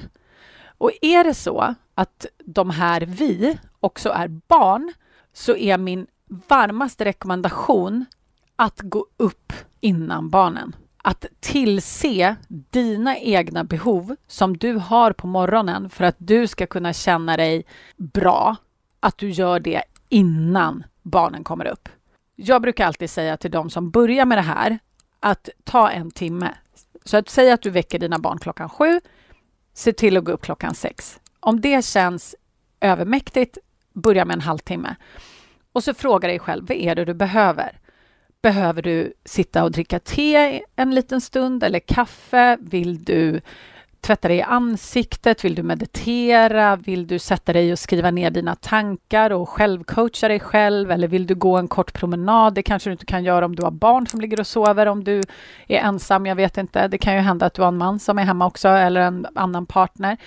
Och 0.78 0.92
är 1.02 1.24
det 1.24 1.34
så 1.34 1.76
att 1.96 2.26
de 2.46 2.70
här 2.70 3.02
vi 3.02 3.58
också 3.80 4.10
är 4.10 4.28
barn, 4.28 4.94
så 5.34 5.56
är 5.56 5.78
min 5.78 6.08
varmaste 6.48 7.06
rekommendation 7.06 8.06
att 8.56 8.82
gå 8.82 9.06
upp 9.18 9.54
innan 9.80 10.30
barnen. 10.30 10.76
Att 11.08 11.26
tillse 11.40 12.36
dina 12.48 13.18
egna 13.18 13.64
behov 13.64 14.16
som 14.28 14.58
du 14.58 14.74
har 14.74 15.12
på 15.12 15.28
morgonen 15.28 15.90
för 15.90 16.04
att 16.04 16.16
du 16.18 16.48
ska 16.48 16.68
kunna 16.68 16.94
känna 16.94 17.38
dig 17.38 17.66
bra, 17.98 18.56
att 19.00 19.18
du 19.18 19.30
gör 19.30 19.60
det 19.60 19.84
innan 20.10 20.84
barnen 21.02 21.44
kommer 21.44 21.66
upp. 21.66 21.90
Jag 22.36 22.62
brukar 22.62 22.86
alltid 22.86 23.10
säga 23.10 23.38
till 23.38 23.52
de 23.52 23.70
som 23.70 23.92
börjar 23.92 24.26
med 24.26 24.38
det 24.38 24.42
här 24.42 24.80
att 25.20 25.50
ta 25.64 25.90
en 25.90 26.12
timme. 26.12 26.54
Så 27.04 27.18
att 27.18 27.30
säga 27.30 27.54
att 27.54 27.62
du 27.62 27.70
väcker 27.70 28.00
dina 28.00 28.20
barn 28.20 28.40
klockan 28.40 28.70
sju, 28.70 29.02
se 29.74 29.94
till 29.94 30.18
att 30.18 30.24
gå 30.24 30.32
upp 30.32 30.42
klockan 30.42 30.76
sex. 30.76 31.20
Om 31.40 31.62
det 31.62 31.86
känns 31.86 32.36
övermäktigt, 32.80 33.58
börja 33.94 34.26
med 34.26 34.34
en 34.34 34.42
halvtimme. 34.42 34.96
Och 35.72 35.84
så 35.84 35.94
fråga 35.94 36.28
dig 36.28 36.40
själv, 36.40 36.68
vad 36.68 36.78
är 36.78 36.96
det 36.96 37.06
du 37.06 37.14
behöver? 37.14 37.80
Behöver 38.48 38.82
du 38.82 39.13
sitta 39.25 39.63
och 39.63 39.72
dricka 39.72 40.00
te 40.00 40.62
en 40.75 40.96
liten 40.96 41.22
stund 41.22 41.63
eller 41.63 41.80
kaffe? 41.80 42.58
Vill 42.62 43.04
du 43.04 43.42
tvätta 44.01 44.27
dig 44.27 44.38
i 44.38 44.42
ansiktet? 44.42 45.46
Vill 45.46 45.56
du 45.56 45.63
meditera? 45.63 46.75
Vill 46.75 47.08
du 47.08 47.20
sätta 47.20 47.54
dig 47.54 47.72
och 47.72 47.80
skriva 47.80 48.12
ner 48.12 48.30
dina 48.30 48.56
tankar 48.56 49.32
och 49.32 49.50
självcoacha 49.50 50.27
dig 50.27 50.39
själv? 50.39 50.92
Eller 50.92 51.08
vill 51.08 51.27
du 51.27 51.36
gå 51.36 51.58
en 51.58 51.68
kort 51.68 51.94
promenad? 51.94 52.54
Det 52.54 52.63
kanske 52.63 52.89
du 52.89 52.92
inte 52.92 53.06
kan 53.06 53.24
göra 53.24 53.46
om 53.46 53.56
du 53.56 53.63
har 53.63 53.72
barn 53.72 54.08
som 54.08 54.22
ligger 54.22 54.39
och 54.39 54.48
sover, 54.48 54.86
om 54.86 55.04
du 55.04 55.22
är 55.68 55.80
ensam, 55.80 56.25
jag 56.25 56.36
vet 56.36 56.58
inte. 56.58 56.88
Det 56.88 56.98
kan 56.98 57.16
ju 57.16 57.20
hända 57.20 57.46
att 57.46 57.54
du 57.54 57.62
har 57.62 57.70
en 57.70 57.77
man 57.77 58.00
som 58.00 58.20
är 58.20 58.24
hemma 58.24 58.46
också, 58.46 58.68
eller 58.68 59.01
en 59.01 59.27
annan 59.36 59.66
partner. 59.66 60.18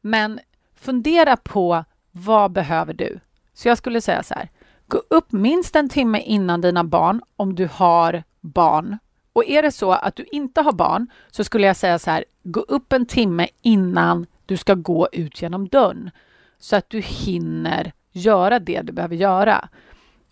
Men 0.00 0.40
fundera 0.80 1.36
på 1.36 1.84
vad 2.12 2.52
behöver 2.52 2.94
du? 2.94 3.18
Så 3.54 3.68
jag 3.68 3.78
skulle 3.78 4.00
säga 4.00 4.22
så 4.22 4.34
här, 4.34 4.48
gå 4.92 5.02
upp 5.08 5.32
minst 5.32 5.76
en 5.76 5.88
timme 5.88 6.20
innan 6.20 6.60
dina 6.60 6.84
barn 6.84 7.22
om 7.36 7.54
du 7.54 7.68
har 7.72 8.22
barn 8.40 8.98
och 9.32 9.44
är 9.44 9.62
det 9.62 9.72
så 9.72 9.92
att 9.92 10.16
du 10.16 10.24
inte 10.32 10.60
har 10.60 10.72
barn 10.72 11.06
så 11.30 11.44
skulle 11.44 11.66
jag 11.66 11.76
säga 11.76 11.98
så 11.98 12.10
här, 12.10 12.24
gå 12.42 12.60
upp 12.60 12.92
en 12.92 13.06
timme 13.06 13.48
innan 13.62 14.26
du 14.46 14.56
ska 14.56 14.74
gå 14.74 15.08
ut 15.12 15.42
genom 15.42 15.68
dörren 15.68 16.10
så 16.58 16.76
att 16.76 16.90
du 16.90 17.00
hinner 17.00 17.92
göra 18.10 18.58
det 18.58 18.82
du 18.82 18.92
behöver 18.92 19.16
göra. 19.16 19.68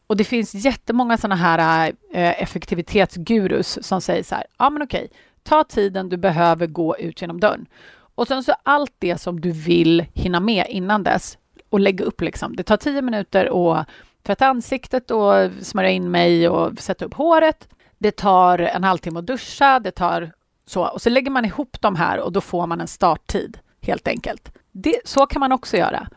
Och 0.07 0.17
det 0.17 0.25
finns 0.25 0.55
jättemånga 0.55 1.19
sådana 1.19 1.37
här 1.37 1.93
eh, 2.13 2.43
effektivitetsgurus 2.43 3.87
som 3.87 4.01
säger 4.01 4.23
så 4.23 4.35
här, 4.35 4.45
ja 4.59 4.71
men 4.71 4.83
okej, 4.83 5.11
ta 5.43 5.65
tiden 5.65 6.09
du 6.09 6.17
behöver 6.17 6.67
gå 6.67 6.97
ut 6.97 7.21
genom 7.21 7.41
dörren. 7.41 7.67
Och 8.15 8.29
sen 8.29 8.45
så 8.45 8.53
allt 8.63 8.95
det 8.99 9.19
som 9.19 9.41
du 9.41 9.51
vill 9.51 10.07
hinna 10.15 10.41
med 10.41 10.67
innan 10.69 11.03
dess 11.03 11.39
och 11.69 11.81
lägga 11.81 12.05
upp 12.05 12.21
liksom. 12.21 12.57
Det 12.57 12.63
tar 12.63 12.77
tio 12.77 13.03
minuter 13.03 13.47
att 13.81 13.87
tvätta 14.23 14.47
ansiktet 14.47 15.11
och 15.11 15.51
smörja 15.63 15.91
in 15.91 16.11
mig 16.11 16.49
och 16.49 16.79
sätta 16.79 17.05
upp 17.05 17.15
håret 17.15 17.69
det 18.01 18.17
tar 18.17 18.59
en 18.59 18.85
halvtimme 18.85 19.19
att 19.19 19.27
duscha, 19.27 19.81
det 19.81 19.91
tar 19.91 20.33
så. 20.67 20.89
Och 20.89 21.03
så 21.03 21.11
lägger 21.11 21.31
man 21.31 21.45
ihop 21.45 21.77
de 21.81 21.97
här 21.97 22.21
och 22.21 22.33
då 22.33 22.41
får 22.41 22.67
man 22.67 22.81
en 22.81 22.89
starttid, 22.89 23.59
helt 23.81 24.09
enkelt. 24.09 24.53
Det, 24.73 25.01
så 25.05 25.27
kan 25.27 25.41
man 25.41 25.53
också 25.53 25.77
göra. 25.77 26.09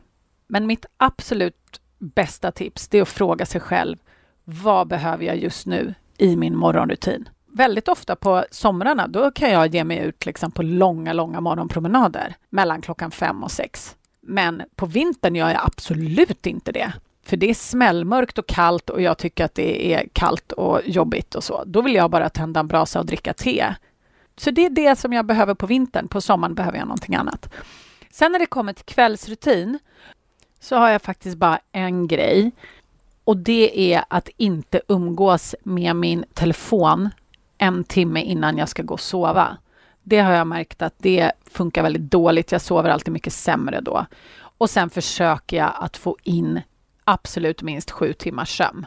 Men 0.48 0.68
mitt 0.68 0.86
absolut 0.98 1.82
bästa 2.00 2.52
tips, 2.52 2.88
det 2.88 2.98
är 2.98 3.02
att 3.02 3.10
fråga 3.10 3.46
sig 3.46 3.62
själv, 3.62 3.98
vad 4.44 4.88
behöver 4.88 5.26
jag 5.26 5.38
just 5.38 5.66
nu 5.66 5.94
i 6.18 6.36
min 6.36 6.58
morgonrutin? 6.58 7.30
Väldigt 7.46 7.88
ofta 7.88 8.16
på 8.16 8.46
somrarna, 8.52 9.08
då 9.08 9.32
kan 9.32 9.52
jag 9.52 9.76
ge 9.76 9.84
mig 9.84 9.98
ut 9.98 10.26
liksom 10.26 10.52
på 10.52 10.64
långa, 10.64 11.14
långa 11.14 11.42
morgonpromenader 11.42 12.36
mellan 12.50 12.82
klockan 12.82 13.12
fem 13.12 13.44
och 13.44 13.52
sex. 13.52 13.96
Men 14.22 14.64
på 14.76 14.86
vintern 14.86 15.36
gör 15.36 15.50
jag 15.50 15.62
absolut 15.66 16.46
inte 16.46 16.72
det 16.72 16.94
för 17.26 17.38
det 17.38 17.50
är 17.50 17.54
smällmörkt 17.54 18.38
och 18.38 18.48
kallt 18.48 18.90
och 18.90 19.02
jag 19.02 19.18
tycker 19.18 19.46
att 19.46 19.56
det 19.56 19.94
är 19.94 20.08
kallt 20.14 20.52
och 20.52 20.82
jobbigt 20.86 21.36
och 21.36 21.44
så. 21.44 21.64
Då 21.66 21.82
vill 21.82 21.96
jag 21.96 22.12
bara 22.12 22.30
tända 22.30 22.60
en 22.60 22.68
brasa 22.68 23.00
och 23.00 23.06
dricka 23.06 23.34
te. 23.34 23.74
Så 24.38 24.52
det 24.52 24.66
är 24.66 24.70
det 24.70 25.00
som 25.00 25.14
jag 25.14 25.26
behöver 25.26 25.54
på 25.54 25.66
vintern. 25.66 26.08
På 26.08 26.22
sommaren 26.22 26.56
behöver 26.56 26.78
jag 26.78 26.88
någonting 26.88 27.16
annat. 27.16 27.50
Sen 28.12 28.32
när 28.32 28.40
det 28.40 28.46
kommer 28.46 28.74
till 28.74 28.86
kvällsrutin 28.86 29.80
så 30.60 30.76
har 30.76 30.90
jag 30.90 31.02
faktiskt 31.02 31.38
bara 31.38 31.60
en 31.72 32.08
grej 32.08 32.52
och 33.24 33.38
det 33.38 33.94
är 33.94 34.04
att 34.08 34.30
inte 34.38 34.82
umgås 34.88 35.56
med 35.64 35.96
min 35.96 36.26
telefon 36.34 37.10
en 37.58 37.84
timme 37.84 38.22
innan 38.22 38.58
jag 38.58 38.70
ska 38.70 38.84
gå 38.84 38.94
och 38.94 39.00
sova. 39.00 39.58
Det 40.04 40.20
har 40.20 40.32
jag 40.32 40.48
märkt 40.48 40.82
att 40.82 40.94
det 40.98 41.32
funkar 41.46 41.84
väldigt 41.84 42.12
dåligt. 42.12 42.52
Jag 42.52 42.62
sover 42.62 42.90
alltid 42.90 43.14
mycket 43.14 43.34
sämre 43.34 43.82
då. 43.82 44.06
Och 44.58 44.70
sen 44.70 44.90
försöker 44.90 45.58
jag 45.58 45.72
att 45.80 45.98
få 45.98 46.18
in 46.24 46.62
absolut 47.04 47.62
minst 47.62 47.92
sju 47.92 48.14
timmars 48.14 48.58
sömn. 48.58 48.86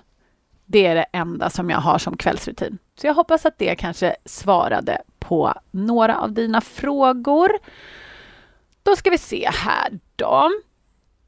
Det 0.66 0.87
är 0.87 0.94
det 0.94 1.06
enda 1.12 1.50
som 1.50 1.70
jag 1.70 1.78
har 1.78 1.99
som 1.99 2.16
kvällsrutin. 2.16 2.78
Så 3.00 3.06
jag 3.06 3.14
hoppas 3.14 3.46
att 3.46 3.58
det 3.58 3.75
kanske 3.75 4.16
svarade 4.25 5.02
på 5.18 5.54
några 5.70 6.20
av 6.20 6.32
dina 6.32 6.61
frågor. 6.61 7.50
Då 8.82 8.96
ska 8.96 9.11
vi 9.11 9.18
se 9.18 9.50
här 9.52 9.99
då. 10.16 10.50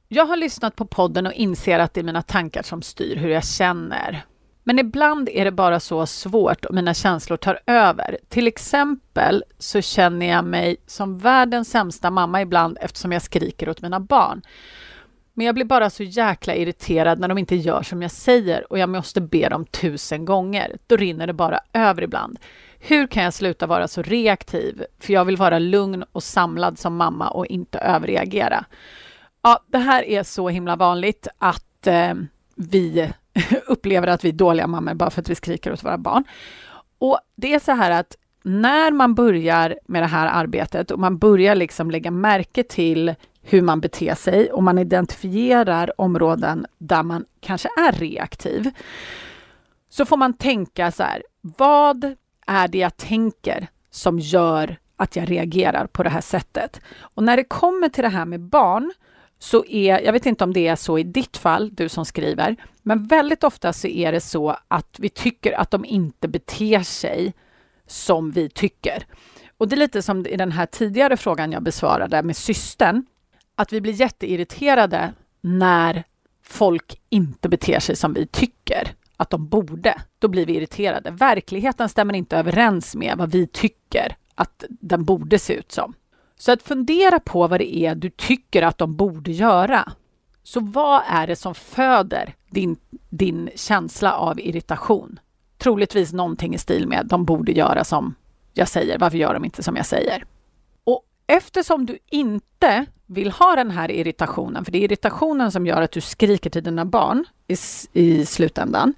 Jag 0.08 0.26
har 0.26 0.36
lyssnat 0.36 0.76
på 0.76 0.86
podden 0.86 1.26
och 1.26 1.32
inser 1.32 1.78
att 1.78 1.94
det 1.94 2.00
är 2.00 2.04
mina 2.04 2.22
tankar 2.22 2.62
som 2.62 2.82
styr 2.82 3.16
hur 3.16 3.28
jag 3.28 3.44
känner. 3.44 4.24
Men 4.64 4.78
ibland 4.78 5.28
är 5.28 5.44
det 5.44 5.50
bara 5.50 5.80
så 5.80 6.06
svårt 6.06 6.64
och 6.64 6.74
mina 6.74 6.94
känslor 6.94 7.36
tar 7.36 7.60
över. 7.66 8.18
Till 8.28 8.46
exempel 8.46 9.44
så 9.58 9.80
känner 9.80 10.26
jag 10.26 10.44
mig 10.44 10.76
som 10.86 11.18
världens 11.18 11.70
sämsta 11.70 12.10
mamma 12.10 12.42
ibland 12.42 12.78
eftersom 12.80 13.12
jag 13.12 13.22
skriker 13.22 13.68
åt 13.68 13.82
mina 13.82 14.00
barn. 14.00 14.42
Men 15.38 15.46
jag 15.46 15.54
blir 15.54 15.64
bara 15.64 15.90
så 15.90 16.02
jäkla 16.02 16.54
irriterad 16.54 17.18
när 17.18 17.28
de 17.28 17.38
inte 17.38 17.56
gör 17.56 17.82
som 17.82 18.02
jag 18.02 18.10
säger 18.10 18.72
och 18.72 18.78
jag 18.78 18.88
måste 18.88 19.20
be 19.20 19.48
dem 19.48 19.66
tusen 19.66 20.24
gånger. 20.24 20.76
Då 20.86 20.96
rinner 20.96 21.26
det 21.26 21.32
bara 21.32 21.60
över 21.72 22.02
ibland. 22.02 22.38
Hur 22.78 23.06
kan 23.06 23.22
jag 23.22 23.34
sluta 23.34 23.66
vara 23.66 23.88
så 23.88 24.02
reaktiv? 24.02 24.84
För 25.00 25.12
jag 25.12 25.24
vill 25.24 25.36
vara 25.36 25.58
lugn 25.58 26.04
och 26.12 26.22
samlad 26.22 26.78
som 26.78 26.96
mamma 26.96 27.30
och 27.30 27.46
inte 27.46 27.78
överreagera. 27.78 28.64
Ja, 29.42 29.60
det 29.66 29.78
här 29.78 30.02
är 30.02 30.22
så 30.22 30.48
himla 30.48 30.76
vanligt 30.76 31.28
att 31.38 31.86
eh, 31.86 32.14
vi 32.56 33.10
upplever 33.66 34.06
att 34.06 34.24
vi 34.24 34.28
är 34.28 34.32
dåliga 34.32 34.66
mammor 34.66 34.94
bara 34.94 35.10
för 35.10 35.20
att 35.20 35.28
vi 35.30 35.34
skriker 35.34 35.72
åt 35.72 35.84
våra 35.84 35.98
barn. 35.98 36.24
Och 36.98 37.18
det 37.36 37.54
är 37.54 37.58
så 37.58 37.72
här 37.72 37.90
att 37.90 38.16
när 38.42 38.90
man 38.92 39.14
börjar 39.14 39.78
med 39.86 40.02
det 40.02 40.06
här 40.06 40.26
arbetet 40.26 40.90
och 40.90 40.98
man 40.98 41.18
börjar 41.18 41.54
liksom 41.54 41.90
lägga 41.90 42.10
märke 42.10 42.62
till 42.62 43.14
hur 43.50 43.62
man 43.62 43.80
beter 43.80 44.14
sig 44.14 44.52
och 44.52 44.62
man 44.62 44.78
identifierar 44.78 46.00
områden 46.00 46.66
där 46.78 47.02
man 47.02 47.24
kanske 47.40 47.68
är 47.78 47.92
reaktiv, 47.92 48.70
så 49.88 50.04
får 50.04 50.16
man 50.16 50.32
tänka 50.32 50.92
så 50.92 51.02
här, 51.02 51.22
vad 51.40 52.14
är 52.46 52.68
det 52.68 52.78
jag 52.78 52.96
tänker 52.96 53.68
som 53.90 54.18
gör 54.18 54.76
att 54.96 55.16
jag 55.16 55.30
reagerar 55.30 55.86
på 55.86 56.02
det 56.02 56.10
här 56.10 56.20
sättet. 56.20 56.80
Och 57.00 57.22
när 57.22 57.36
det 57.36 57.44
kommer 57.44 57.88
till 57.88 58.02
det 58.02 58.08
här 58.08 58.24
med 58.24 58.40
barn 58.40 58.92
så 59.38 59.64
är, 59.64 60.00
jag 60.00 60.12
vet 60.12 60.26
inte 60.26 60.44
om 60.44 60.52
det 60.52 60.68
är 60.68 60.76
så 60.76 60.98
i 60.98 61.02
ditt 61.02 61.36
fall, 61.36 61.70
du 61.74 61.88
som 61.88 62.04
skriver, 62.04 62.56
men 62.82 63.06
väldigt 63.06 63.44
ofta 63.44 63.72
så 63.72 63.88
är 63.88 64.12
det 64.12 64.20
så 64.20 64.56
att 64.68 64.96
vi 64.98 65.08
tycker 65.08 65.52
att 65.52 65.70
de 65.70 65.84
inte 65.84 66.28
beter 66.28 66.80
sig 66.80 67.34
som 67.86 68.30
vi 68.30 68.48
tycker. 68.48 69.06
Och 69.58 69.68
det 69.68 69.74
är 69.74 69.78
lite 69.78 70.02
som 70.02 70.26
i 70.26 70.36
den 70.36 70.52
här 70.52 70.66
tidigare 70.66 71.16
frågan 71.16 71.52
jag 71.52 71.62
besvarade 71.62 72.22
med 72.22 72.36
systern, 72.36 73.06
att 73.58 73.72
vi 73.72 73.80
blir 73.80 73.92
jätteirriterade 73.92 75.12
när 75.40 76.04
folk 76.42 77.00
inte 77.08 77.48
beter 77.48 77.80
sig 77.80 77.96
som 77.96 78.12
vi 78.12 78.26
tycker 78.26 78.94
att 79.16 79.30
de 79.30 79.48
borde. 79.48 80.02
Då 80.18 80.28
blir 80.28 80.46
vi 80.46 80.56
irriterade. 80.56 81.10
Verkligheten 81.10 81.88
stämmer 81.88 82.14
inte 82.14 82.36
överens 82.36 82.94
med 82.94 83.14
vad 83.18 83.30
vi 83.30 83.46
tycker 83.46 84.16
att 84.34 84.64
den 84.68 85.04
borde 85.04 85.38
se 85.38 85.54
ut 85.54 85.72
som. 85.72 85.94
Så 86.36 86.52
att 86.52 86.62
fundera 86.62 87.20
på 87.20 87.46
vad 87.46 87.60
det 87.60 87.76
är 87.76 87.94
du 87.94 88.10
tycker 88.10 88.62
att 88.62 88.78
de 88.78 88.96
borde 88.96 89.32
göra. 89.32 89.92
Så 90.42 90.60
vad 90.60 91.02
är 91.08 91.26
det 91.26 91.36
som 91.36 91.54
föder 91.54 92.34
din, 92.50 92.76
din 93.08 93.50
känsla 93.54 94.12
av 94.12 94.40
irritation? 94.40 95.20
Troligtvis 95.56 96.12
någonting 96.12 96.54
i 96.54 96.58
stil 96.58 96.88
med 96.88 97.06
de 97.06 97.24
borde 97.24 97.52
göra 97.52 97.84
som 97.84 98.14
jag 98.52 98.68
säger. 98.68 98.98
Varför 98.98 99.18
gör 99.18 99.34
de 99.34 99.44
inte 99.44 99.62
som 99.62 99.76
jag 99.76 99.86
säger? 99.86 100.24
Och 100.84 101.02
eftersom 101.26 101.86
du 101.86 101.98
inte 102.10 102.86
vill 103.08 103.30
ha 103.30 103.56
den 103.56 103.70
här 103.70 103.90
irritationen, 103.90 104.64
för 104.64 104.72
det 104.72 104.78
är 104.78 104.82
irritationen 104.82 105.52
som 105.52 105.66
gör 105.66 105.82
att 105.82 105.92
du 105.92 106.00
skriker 106.00 106.50
till 106.50 106.64
dina 106.64 106.84
barn 106.84 107.24
i, 107.46 107.56
i 107.92 108.26
slutändan. 108.26 108.94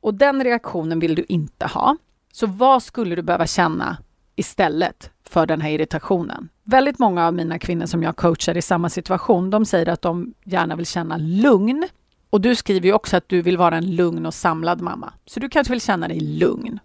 Och 0.00 0.14
den 0.14 0.44
reaktionen 0.44 1.00
vill 1.00 1.14
du 1.14 1.24
inte 1.28 1.66
ha. 1.66 1.96
Så 2.32 2.46
vad 2.46 2.82
skulle 2.82 3.14
du 3.14 3.22
behöva 3.22 3.46
känna 3.46 3.96
istället 4.36 5.10
för 5.24 5.46
den 5.46 5.60
här 5.60 5.70
irritationen? 5.70 6.48
Väldigt 6.64 6.98
många 6.98 7.26
av 7.26 7.34
mina 7.34 7.58
kvinnor 7.58 7.86
som 7.86 8.02
jag 8.02 8.16
coachar 8.16 8.56
i 8.56 8.62
samma 8.62 8.88
situation, 8.88 9.50
de 9.50 9.64
säger 9.64 9.88
att 9.88 10.02
de 10.02 10.34
gärna 10.44 10.76
vill 10.76 10.86
känna 10.86 11.16
lugn. 11.16 11.88
Och 12.30 12.40
du 12.40 12.54
skriver 12.54 12.86
ju 12.86 12.92
också 12.92 13.16
att 13.16 13.28
du 13.28 13.42
vill 13.42 13.56
vara 13.56 13.76
en 13.76 13.96
lugn 13.96 14.26
och 14.26 14.34
samlad 14.34 14.80
mamma. 14.80 15.12
Så 15.26 15.40
du 15.40 15.48
kanske 15.48 15.72
vill 15.72 15.80
känna 15.80 16.08
dig 16.08 16.20
lugn. 16.20 16.78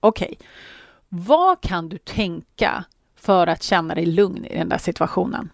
Okej, 0.00 0.26
okay. 0.32 0.46
vad 1.08 1.60
kan 1.60 1.88
du 1.88 1.98
tänka 1.98 2.84
för 3.16 3.46
att 3.46 3.62
känna 3.62 3.94
dig 3.94 4.06
lugn 4.06 4.44
i 4.44 4.58
den 4.58 4.68
där 4.68 4.78
situationen? 4.78 5.50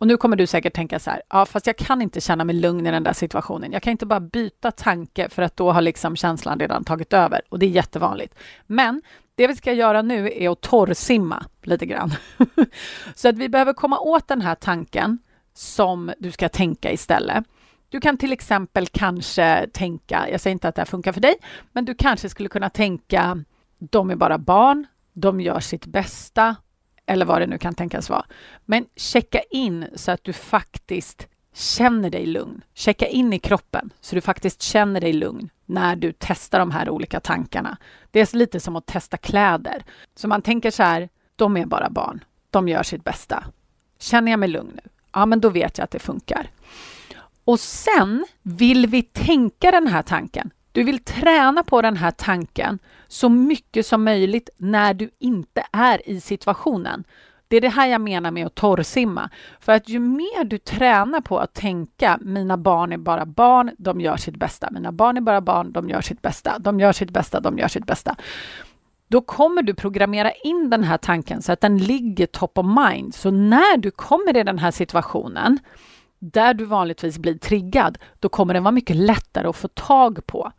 Och 0.00 0.06
nu 0.06 0.16
kommer 0.16 0.36
du 0.36 0.46
säkert 0.46 0.74
tänka 0.74 0.98
så 0.98 1.10
här, 1.10 1.22
ja 1.28 1.46
fast 1.46 1.66
jag 1.66 1.76
kan 1.76 2.02
inte 2.02 2.20
känna 2.20 2.44
mig 2.44 2.54
lugn 2.54 2.86
i 2.86 2.90
den 2.90 3.02
där 3.02 3.12
situationen. 3.12 3.72
Jag 3.72 3.82
kan 3.82 3.90
inte 3.90 4.06
bara 4.06 4.20
byta 4.20 4.70
tanke 4.70 5.28
för 5.28 5.42
att 5.42 5.56
då 5.56 5.72
har 5.72 5.80
liksom 5.80 6.16
känslan 6.16 6.60
redan 6.60 6.84
tagit 6.84 7.12
över 7.12 7.40
och 7.48 7.58
det 7.58 7.66
är 7.66 7.70
jättevanligt. 7.70 8.34
Men 8.66 9.02
det 9.34 9.46
vi 9.46 9.56
ska 9.56 9.72
göra 9.72 10.02
nu 10.02 10.32
är 10.32 10.50
att 10.50 10.60
torrsimma 10.60 11.44
lite 11.62 11.86
grann. 11.86 12.14
så 13.14 13.28
att 13.28 13.38
vi 13.38 13.48
behöver 13.48 13.72
komma 13.72 13.98
åt 13.98 14.28
den 14.28 14.40
här 14.40 14.54
tanken 14.54 15.18
som 15.54 16.12
du 16.18 16.30
ska 16.30 16.48
tänka 16.48 16.92
istället. 16.92 17.44
Du 17.88 18.00
kan 18.00 18.16
till 18.16 18.32
exempel 18.32 18.86
kanske 18.86 19.66
tänka, 19.72 20.28
jag 20.30 20.40
säger 20.40 20.52
inte 20.52 20.68
att 20.68 20.74
det 20.74 20.80
här 20.80 20.86
funkar 20.86 21.12
för 21.12 21.20
dig, 21.20 21.34
men 21.72 21.84
du 21.84 21.94
kanske 21.94 22.28
skulle 22.28 22.48
kunna 22.48 22.70
tänka 22.70 23.44
de 23.78 24.10
är 24.10 24.16
bara 24.16 24.38
barn, 24.38 24.86
de 25.12 25.40
gör 25.40 25.60
sitt 25.60 25.86
bästa, 25.86 26.56
eller 27.10 27.26
vad 27.26 27.40
det 27.40 27.46
nu 27.46 27.58
kan 27.58 27.74
tänkas 27.74 28.10
vara. 28.10 28.24
Men 28.64 28.86
checka 28.96 29.40
in 29.50 29.86
så 29.94 30.10
att 30.10 30.24
du 30.24 30.32
faktiskt 30.32 31.28
känner 31.54 32.10
dig 32.10 32.26
lugn. 32.26 32.62
Checka 32.74 33.06
in 33.06 33.32
i 33.32 33.38
kroppen 33.38 33.92
så 34.00 34.14
du 34.14 34.20
faktiskt 34.20 34.62
känner 34.62 35.00
dig 35.00 35.12
lugn 35.12 35.50
när 35.66 35.96
du 35.96 36.12
testar 36.18 36.58
de 36.58 36.70
här 36.70 36.90
olika 36.90 37.20
tankarna. 37.20 37.76
Det 38.10 38.20
är 38.20 38.36
lite 38.36 38.60
som 38.60 38.76
att 38.76 38.86
testa 38.86 39.16
kläder. 39.16 39.84
Så 40.14 40.28
man 40.28 40.42
tänker 40.42 40.70
så 40.70 40.82
här, 40.82 41.08
de 41.36 41.56
är 41.56 41.66
bara 41.66 41.90
barn. 41.90 42.24
De 42.50 42.68
gör 42.68 42.82
sitt 42.82 43.04
bästa. 43.04 43.44
Känner 43.98 44.30
jag 44.32 44.40
mig 44.40 44.48
lugn 44.48 44.72
nu? 44.74 44.90
Ja, 45.12 45.26
men 45.26 45.40
då 45.40 45.48
vet 45.48 45.78
jag 45.78 45.84
att 45.84 45.90
det 45.90 45.98
funkar. 45.98 46.50
Och 47.44 47.60
sen 47.60 48.24
vill 48.42 48.86
vi 48.86 49.02
tänka 49.02 49.70
den 49.70 49.86
här 49.86 50.02
tanken. 50.02 50.50
Du 50.72 50.82
vill 50.82 50.98
träna 50.98 51.62
på 51.62 51.82
den 51.82 51.96
här 51.96 52.10
tanken 52.10 52.78
så 53.08 53.28
mycket 53.28 53.86
som 53.86 54.04
möjligt 54.04 54.50
när 54.56 54.94
du 54.94 55.10
inte 55.18 55.64
är 55.72 56.08
i 56.08 56.20
situationen. 56.20 57.04
Det 57.48 57.56
är 57.56 57.60
det 57.60 57.68
här 57.68 57.86
jag 57.86 58.00
menar 58.00 58.30
med 58.30 58.46
att 58.46 58.54
torrsimma. 58.54 59.30
För 59.60 59.72
att 59.72 59.88
ju 59.88 59.98
mer 59.98 60.44
du 60.44 60.58
tränar 60.58 61.20
på 61.20 61.38
att 61.38 61.54
tänka 61.54 62.18
mina 62.22 62.56
barn 62.56 62.92
är 62.92 62.96
bara 62.96 63.26
barn, 63.26 63.70
de 63.78 64.00
gör 64.00 64.16
sitt 64.16 64.36
bästa. 64.36 64.68
Mina 64.70 64.92
barn 64.92 65.16
är 65.16 65.20
bara 65.20 65.40
barn, 65.40 65.72
de 65.72 65.88
gör 65.88 66.00
sitt 66.00 66.22
bästa. 66.22 66.58
De 66.58 66.80
gör 66.80 66.92
sitt 66.92 67.10
bästa, 67.10 67.40
de 67.40 67.58
gör 67.58 67.68
sitt 67.68 67.86
bästa. 67.86 68.16
Då 69.08 69.20
kommer 69.20 69.62
du 69.62 69.74
programmera 69.74 70.32
in 70.32 70.70
den 70.70 70.84
här 70.84 70.96
tanken 70.96 71.42
så 71.42 71.52
att 71.52 71.60
den 71.60 71.78
ligger 71.78 72.26
top 72.26 72.58
of 72.58 72.66
mind. 72.66 73.14
Så 73.14 73.30
när 73.30 73.76
du 73.76 73.90
kommer 73.90 74.36
i 74.36 74.42
den 74.42 74.58
här 74.58 74.70
situationen 74.70 75.58
där 76.20 76.54
du 76.54 76.64
vanligtvis 76.64 77.18
blir 77.18 77.38
triggad, 77.38 77.98
då 78.18 78.28
kommer 78.28 78.54
den 78.54 78.62
vara 78.62 78.72
mycket 78.72 78.96
lättare 78.96 79.48
att 79.48 79.56
få 79.56 79.68
tag 79.68 80.26
på. 80.26 80.52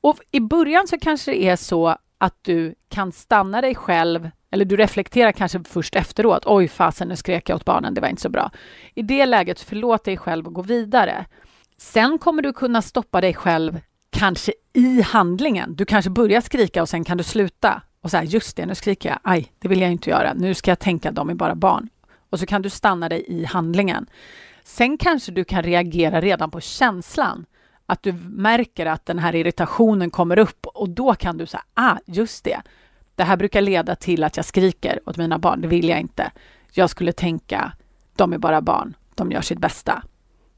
Och 0.00 0.18
I 0.30 0.40
början 0.40 0.88
så 0.88 0.98
kanske 0.98 1.30
det 1.30 1.44
är 1.44 1.56
så 1.56 1.96
att 2.18 2.34
du 2.42 2.74
kan 2.88 3.12
stanna 3.12 3.60
dig 3.60 3.74
själv 3.74 4.30
eller 4.50 4.64
du 4.64 4.76
reflekterar 4.76 5.32
kanske 5.32 5.64
först 5.64 5.94
efteråt. 5.94 6.42
Oj, 6.46 6.68
fasen, 6.68 7.08
nu 7.08 7.16
skrek 7.16 7.48
jag 7.48 7.56
åt 7.56 7.64
barnen, 7.64 7.94
det 7.94 8.00
var 8.00 8.08
inte 8.08 8.22
så 8.22 8.28
bra. 8.28 8.50
I 8.94 9.02
det 9.02 9.26
läget, 9.26 9.60
förlåt 9.60 10.04
dig 10.04 10.16
själv 10.16 10.46
och 10.46 10.54
gå 10.54 10.62
vidare. 10.62 11.26
Sen 11.76 12.18
kommer 12.18 12.42
du 12.42 12.52
kunna 12.52 12.82
stoppa 12.82 13.20
dig 13.20 13.34
själv, 13.34 13.80
kanske 14.10 14.52
i 14.72 15.02
handlingen. 15.02 15.76
Du 15.76 15.84
kanske 15.84 16.10
börjar 16.10 16.40
skrika 16.40 16.82
och 16.82 16.88
sen 16.88 17.04
kan 17.04 17.18
du 17.18 17.24
sluta. 17.24 17.82
Och 18.00 18.10
så 18.10 18.16
här, 18.16 18.24
just 18.24 18.56
det, 18.56 18.66
nu 18.66 18.74
skriker 18.74 19.08
jag. 19.08 19.18
Aj, 19.22 19.52
det 19.58 19.68
vill 19.68 19.80
jag 19.80 19.92
inte 19.92 20.10
göra. 20.10 20.32
Nu 20.34 20.54
ska 20.54 20.70
jag 20.70 20.78
tänka 20.78 21.08
att 21.08 21.14
de 21.14 21.30
är 21.30 21.34
bara 21.34 21.54
barn. 21.54 21.88
Och 22.34 22.40
så 22.40 22.46
kan 22.46 22.62
du 22.62 22.70
stanna 22.70 23.08
dig 23.08 23.24
i 23.28 23.44
handlingen. 23.44 24.06
Sen 24.64 24.98
kanske 24.98 25.32
du 25.32 25.44
kan 25.44 25.62
reagera 25.62 26.20
redan 26.20 26.50
på 26.50 26.60
känslan 26.60 27.46
att 27.86 28.02
du 28.02 28.12
märker 28.28 28.86
att 28.86 29.06
den 29.06 29.18
här 29.18 29.34
irritationen 29.34 30.10
kommer 30.10 30.38
upp 30.38 30.66
och 30.66 30.88
då 30.88 31.14
kan 31.14 31.38
du 31.38 31.46
säga, 31.46 31.62
ah, 31.74 31.96
just 32.06 32.44
det. 32.44 32.62
Det 33.14 33.24
här 33.24 33.36
brukar 33.36 33.60
leda 33.60 33.96
till 33.96 34.24
att 34.24 34.36
jag 34.36 34.46
skriker 34.46 35.00
åt 35.06 35.16
mina 35.16 35.38
barn. 35.38 35.60
Det 35.60 35.68
vill 35.68 35.88
jag 35.88 36.00
inte. 36.00 36.32
Jag 36.72 36.90
skulle 36.90 37.12
tänka, 37.12 37.72
de 38.16 38.32
är 38.32 38.38
bara 38.38 38.60
barn. 38.60 38.96
De 39.14 39.30
gör 39.30 39.40
sitt 39.40 39.58
bästa. 39.58 40.02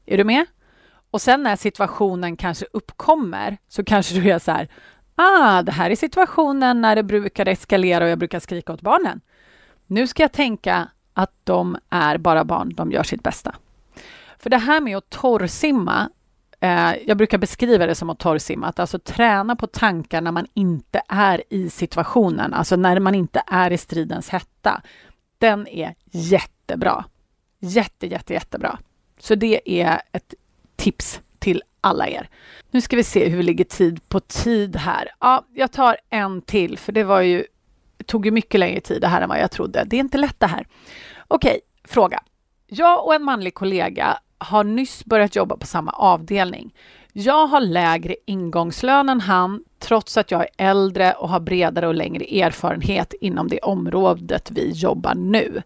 Är 0.05 0.17
du 0.17 0.23
med? 0.23 0.45
Och 1.11 1.21
sen 1.21 1.43
när 1.43 1.55
situationen 1.55 2.37
kanske 2.37 2.65
uppkommer 2.73 3.57
så 3.67 3.83
kanske 3.83 4.15
du 4.19 4.31
är 4.31 4.39
så 4.39 4.51
här, 4.51 4.67
ah, 5.15 5.61
det 5.61 5.71
här 5.71 5.89
är 5.89 5.95
situationen 5.95 6.81
när 6.81 6.95
det 6.95 7.03
brukar 7.03 7.47
eskalera 7.47 8.03
och 8.03 8.09
jag 8.09 8.19
brukar 8.19 8.39
skrika 8.39 8.73
åt 8.73 8.81
barnen. 8.81 9.21
Nu 9.87 10.07
ska 10.07 10.23
jag 10.23 10.31
tänka 10.31 10.87
att 11.17 11.31
de 11.43 11.77
är 11.89 12.17
bara 12.17 12.43
barn, 12.43 12.73
de 12.75 12.91
gör 12.91 13.03
sitt 13.03 13.23
bästa. 13.23 13.55
För 14.39 14.49
det 14.49 14.57
här 14.57 14.81
med 14.81 14.97
att 14.97 15.09
torrsimma, 15.09 16.09
eh, 16.59 16.93
jag 17.05 17.17
brukar 17.17 17.37
beskriva 17.37 17.85
det 17.85 17.95
som 17.95 18.09
att 18.09 18.19
torrsimma, 18.19 18.67
att 18.67 18.79
alltså 18.79 18.99
träna 18.99 19.55
på 19.55 19.67
tankar 19.67 20.21
när 20.21 20.31
man 20.31 20.47
inte 20.53 21.01
är 21.07 21.43
i 21.49 21.69
situationen, 21.69 22.53
alltså 22.53 22.75
när 22.75 22.99
man 22.99 23.15
inte 23.15 23.43
är 23.47 23.71
i 23.71 23.77
stridens 23.77 24.29
hetta. 24.29 24.81
Den 25.37 25.67
är 25.67 25.95
jättebra. 26.11 27.05
Jätte, 27.59 28.07
jätte, 28.07 28.33
jättebra. 28.33 28.79
Så 29.19 29.35
det 29.35 29.81
är 29.81 30.01
ett 30.11 30.33
tips 30.75 31.21
till 31.39 31.63
alla 31.81 32.07
er. 32.07 32.29
Nu 32.71 32.81
ska 32.81 32.95
vi 32.95 33.03
se 33.03 33.29
hur 33.29 33.37
vi 33.37 33.43
ligger 33.43 33.63
tid 33.63 34.09
på 34.09 34.19
tid 34.19 34.75
här. 34.75 35.11
Ja, 35.19 35.45
jag 35.53 35.71
tar 35.71 35.97
en 36.09 36.41
till, 36.41 36.77
för 36.77 36.91
det 36.91 37.03
var 37.03 37.21
ju, 37.21 37.45
det 37.97 38.03
tog 38.03 38.25
ju 38.25 38.31
mycket 38.31 38.59
längre 38.59 38.79
tid 38.79 39.01
det 39.01 39.07
här 39.07 39.21
än 39.21 39.29
vad 39.29 39.39
jag 39.39 39.51
trodde. 39.51 39.83
Det 39.83 39.95
är 39.95 39.99
inte 39.99 40.17
lätt 40.17 40.39
det 40.39 40.47
här. 40.47 40.67
Okej, 41.27 41.59
fråga. 41.83 42.23
Jag 42.67 43.05
och 43.05 43.15
en 43.15 43.23
manlig 43.23 43.53
kollega 43.53 44.17
har 44.37 44.63
nyss 44.63 45.05
börjat 45.05 45.35
jobba 45.35 45.57
på 45.57 45.65
samma 45.65 45.91
avdelning. 45.91 46.73
Jag 47.13 47.47
har 47.47 47.61
lägre 47.61 48.15
ingångslön 48.25 49.09
än 49.09 49.21
han 49.21 49.63
trots 49.79 50.17
att 50.17 50.31
jag 50.31 50.41
är 50.41 50.49
äldre 50.57 51.13
och 51.13 51.29
har 51.29 51.39
bredare 51.39 51.87
och 51.87 51.95
längre 51.95 52.41
erfarenhet 52.41 53.13
inom 53.21 53.47
det 53.47 53.59
området 53.59 54.51
vi 54.51 54.71
jobbar 54.71 55.15
nu. 55.15 55.61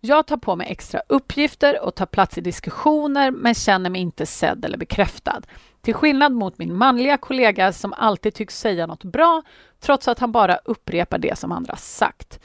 Jag 0.00 0.26
tar 0.26 0.36
på 0.36 0.56
mig 0.56 0.66
extra 0.70 1.00
uppgifter 1.08 1.84
och 1.84 1.94
tar 1.94 2.06
plats 2.06 2.38
i 2.38 2.40
diskussioner 2.40 3.30
men 3.30 3.54
känner 3.54 3.90
mig 3.90 4.00
inte 4.00 4.26
sedd 4.26 4.64
eller 4.64 4.78
bekräftad. 4.78 5.42
Till 5.80 5.94
skillnad 5.94 6.32
mot 6.32 6.58
min 6.58 6.76
manliga 6.76 7.16
kollega 7.16 7.72
som 7.72 7.92
alltid 7.92 8.34
tycks 8.34 8.58
säga 8.58 8.86
något 8.86 9.04
bra 9.04 9.42
trots 9.80 10.08
att 10.08 10.18
han 10.18 10.32
bara 10.32 10.56
upprepar 10.56 11.18
det 11.18 11.38
som 11.38 11.52
andra 11.52 11.76
sagt. 11.76 12.40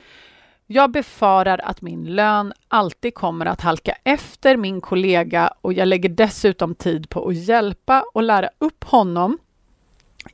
Jag 0.67 0.91
befarar 0.91 1.61
att 1.63 1.81
min 1.81 2.05
lön 2.05 2.53
alltid 2.67 3.15
kommer 3.15 3.45
att 3.45 3.61
halka 3.61 3.95
efter 4.03 4.57
min 4.57 4.81
kollega 4.81 5.53
och 5.61 5.73
jag 5.73 5.87
lägger 5.87 6.09
dessutom 6.09 6.75
tid 6.75 7.09
på 7.09 7.27
att 7.27 7.35
hjälpa 7.35 8.03
och 8.13 8.23
lära 8.23 8.49
upp 8.57 8.83
honom 8.83 9.37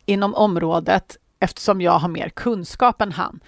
inom 0.06 0.36
området 0.36 1.18
eftersom 1.40 1.82
jag 1.82 2.00
har 2.00 2.10
mer 2.10 2.30
kunskap 2.30 3.02
än 3.02 3.12
han. 3.12 3.40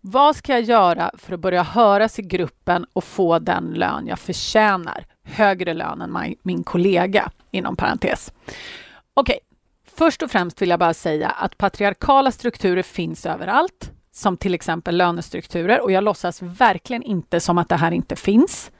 Vad 0.00 0.36
ska 0.36 0.52
jag 0.52 0.62
göra 0.62 1.10
för 1.18 1.34
att 1.34 1.40
börja 1.40 1.62
höras 1.62 2.18
i 2.18 2.22
gruppen 2.22 2.86
och 2.92 3.04
få 3.04 3.38
den 3.38 3.64
lön 3.64 4.06
jag 4.06 4.18
förtjänar? 4.18 5.06
Högre 5.22 5.74
lön 5.74 6.02
än 6.02 6.36
min 6.42 6.64
kollega, 6.64 7.30
inom 7.50 7.76
parentes. 7.76 8.32
Okej, 9.14 9.38
okay. 9.44 9.56
först 9.96 10.22
och 10.22 10.30
främst 10.30 10.62
vill 10.62 10.68
jag 10.68 10.78
bara 10.78 10.94
säga 10.94 11.28
att 11.28 11.58
patriarkala 11.58 12.30
strukturer 12.30 12.82
finns 12.82 13.26
överallt 13.26 13.92
som 14.18 14.36
till 14.36 14.54
exempel 14.54 14.96
lönestrukturer 14.96 15.80
och 15.80 15.92
jag 15.92 16.04
låtsas 16.04 16.42
verkligen 16.42 17.02
inte 17.02 17.40
som 17.40 17.58
att 17.58 17.68
det 17.68 17.76
här 17.76 17.92
inte 17.92 18.16
finns. 18.16 18.70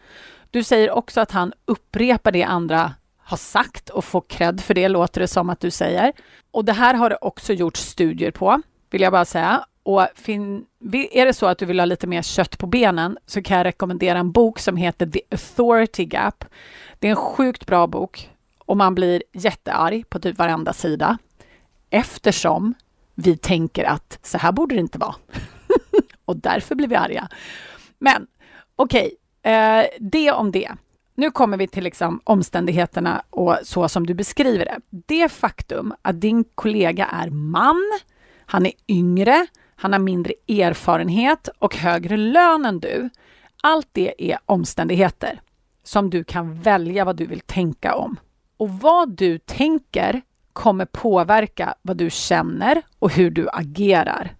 Du 0.51 0.63
säger 0.65 0.91
också 0.91 1.21
att 1.21 1.31
han 1.31 1.53
upprepar 1.65 2.33
det 2.33 2.43
andra 2.43 2.95
har 3.19 3.37
sagt 3.37 3.89
och 3.91 4.05
får 4.05 4.25
cred 4.29 4.61
för 4.61 4.75
det, 4.75 4.89
låter 4.89 5.21
det 5.21 5.29
som 5.29 5.51
att 5.51 5.61
du 5.61 5.71
säger. 5.71 6.13
Och 6.51 6.65
det 6.65 6.73
här 6.73 6.95
har 6.95 7.11
det 7.11 7.19
också 7.21 7.53
gjorts 7.53 7.81
studier 7.81 8.31
på, 8.31 8.63
vill 8.91 9.03
jag 9.03 9.13
bara 9.13 9.25
säga. 9.25 9.65
Och 9.83 10.03
är 10.03 11.25
det 11.27 11.35
så 11.35 11.47
att 11.47 11.59
du 11.59 11.67
vill 11.67 11.81
ha 11.81 11.85
lite 11.85 12.07
mer 12.07 12.23
kött 12.23 12.59
på 12.59 12.67
benen 12.67 13.19
så 13.27 13.43
kan 13.43 13.57
jag 13.57 13.65
rekommendera 13.65 14.19
en 14.19 14.33
bok 14.33 14.59
som 14.59 14.77
heter 14.77 15.07
The 15.07 15.21
Authority 15.31 16.05
Gap. 16.05 16.45
Det 16.99 17.07
är 17.07 17.11
en 17.11 17.17
sjukt 17.17 17.67
bra 17.67 17.87
bok 17.87 18.31
och 18.59 18.77
man 18.77 18.95
blir 18.95 19.23
jättearg 19.33 20.11
på 20.11 20.19
typ 20.19 20.39
varenda 20.39 20.73
sida 20.73 21.19
eftersom 21.91 22.75
vi 23.23 23.37
tänker 23.37 23.85
att 23.85 24.19
så 24.23 24.39
här 24.39 24.53
borde 24.53 24.75
det 24.75 24.81
inte 24.81 24.99
vara. 24.99 25.15
och 26.25 26.37
därför 26.37 26.75
blir 26.75 26.89
vi 26.89 26.97
arga. 26.97 27.29
Men 27.99 28.27
okej, 28.77 29.15
okay, 29.43 29.53
eh, 29.53 29.87
det 30.01 30.33
om 30.33 30.53
det. 30.53 30.71
Nu 31.15 31.31
kommer 31.31 31.57
vi 31.57 31.69
till 31.69 31.85
liksom 31.85 32.21
omständigheterna 32.25 33.23
och 33.31 33.59
så 33.63 33.89
som 33.89 34.07
du 34.07 34.15
beskriver 34.15 34.65
det. 34.65 34.81
Det 34.91 35.29
faktum 35.29 35.95
att 36.03 36.21
din 36.21 36.45
kollega 36.55 37.07
är 37.07 37.31
man, 37.31 37.99
han 38.47 38.67
är 38.67 38.73
yngre, 38.89 39.47
han 39.77 39.93
har 39.93 40.01
mindre 40.01 40.33
erfarenhet 40.49 41.49
och 41.59 41.77
högre 41.77 42.17
lön 42.17 42.67
än 42.67 42.81
du. 42.81 43.11
Allt 43.63 43.89
det 43.93 44.33
är 44.33 44.39
omständigheter 44.47 45.41
som 45.83 46.11
du 46.11 46.25
kan 46.25 46.55
välja 46.55 47.05
vad 47.05 47.17
du 47.17 47.27
vill 47.27 47.41
tänka 47.41 47.95
om. 47.95 48.17
Och 48.57 48.71
vad 48.71 49.17
du 49.17 49.39
tänker 49.39 50.23
kommer 50.59 50.85
påverka 50.85 51.75
vad 51.83 51.97
du 51.97 52.11
känner 52.11 52.83
och 52.99 53.13
hur 53.13 53.31
du 53.31 53.49
agerar. 53.53 54.37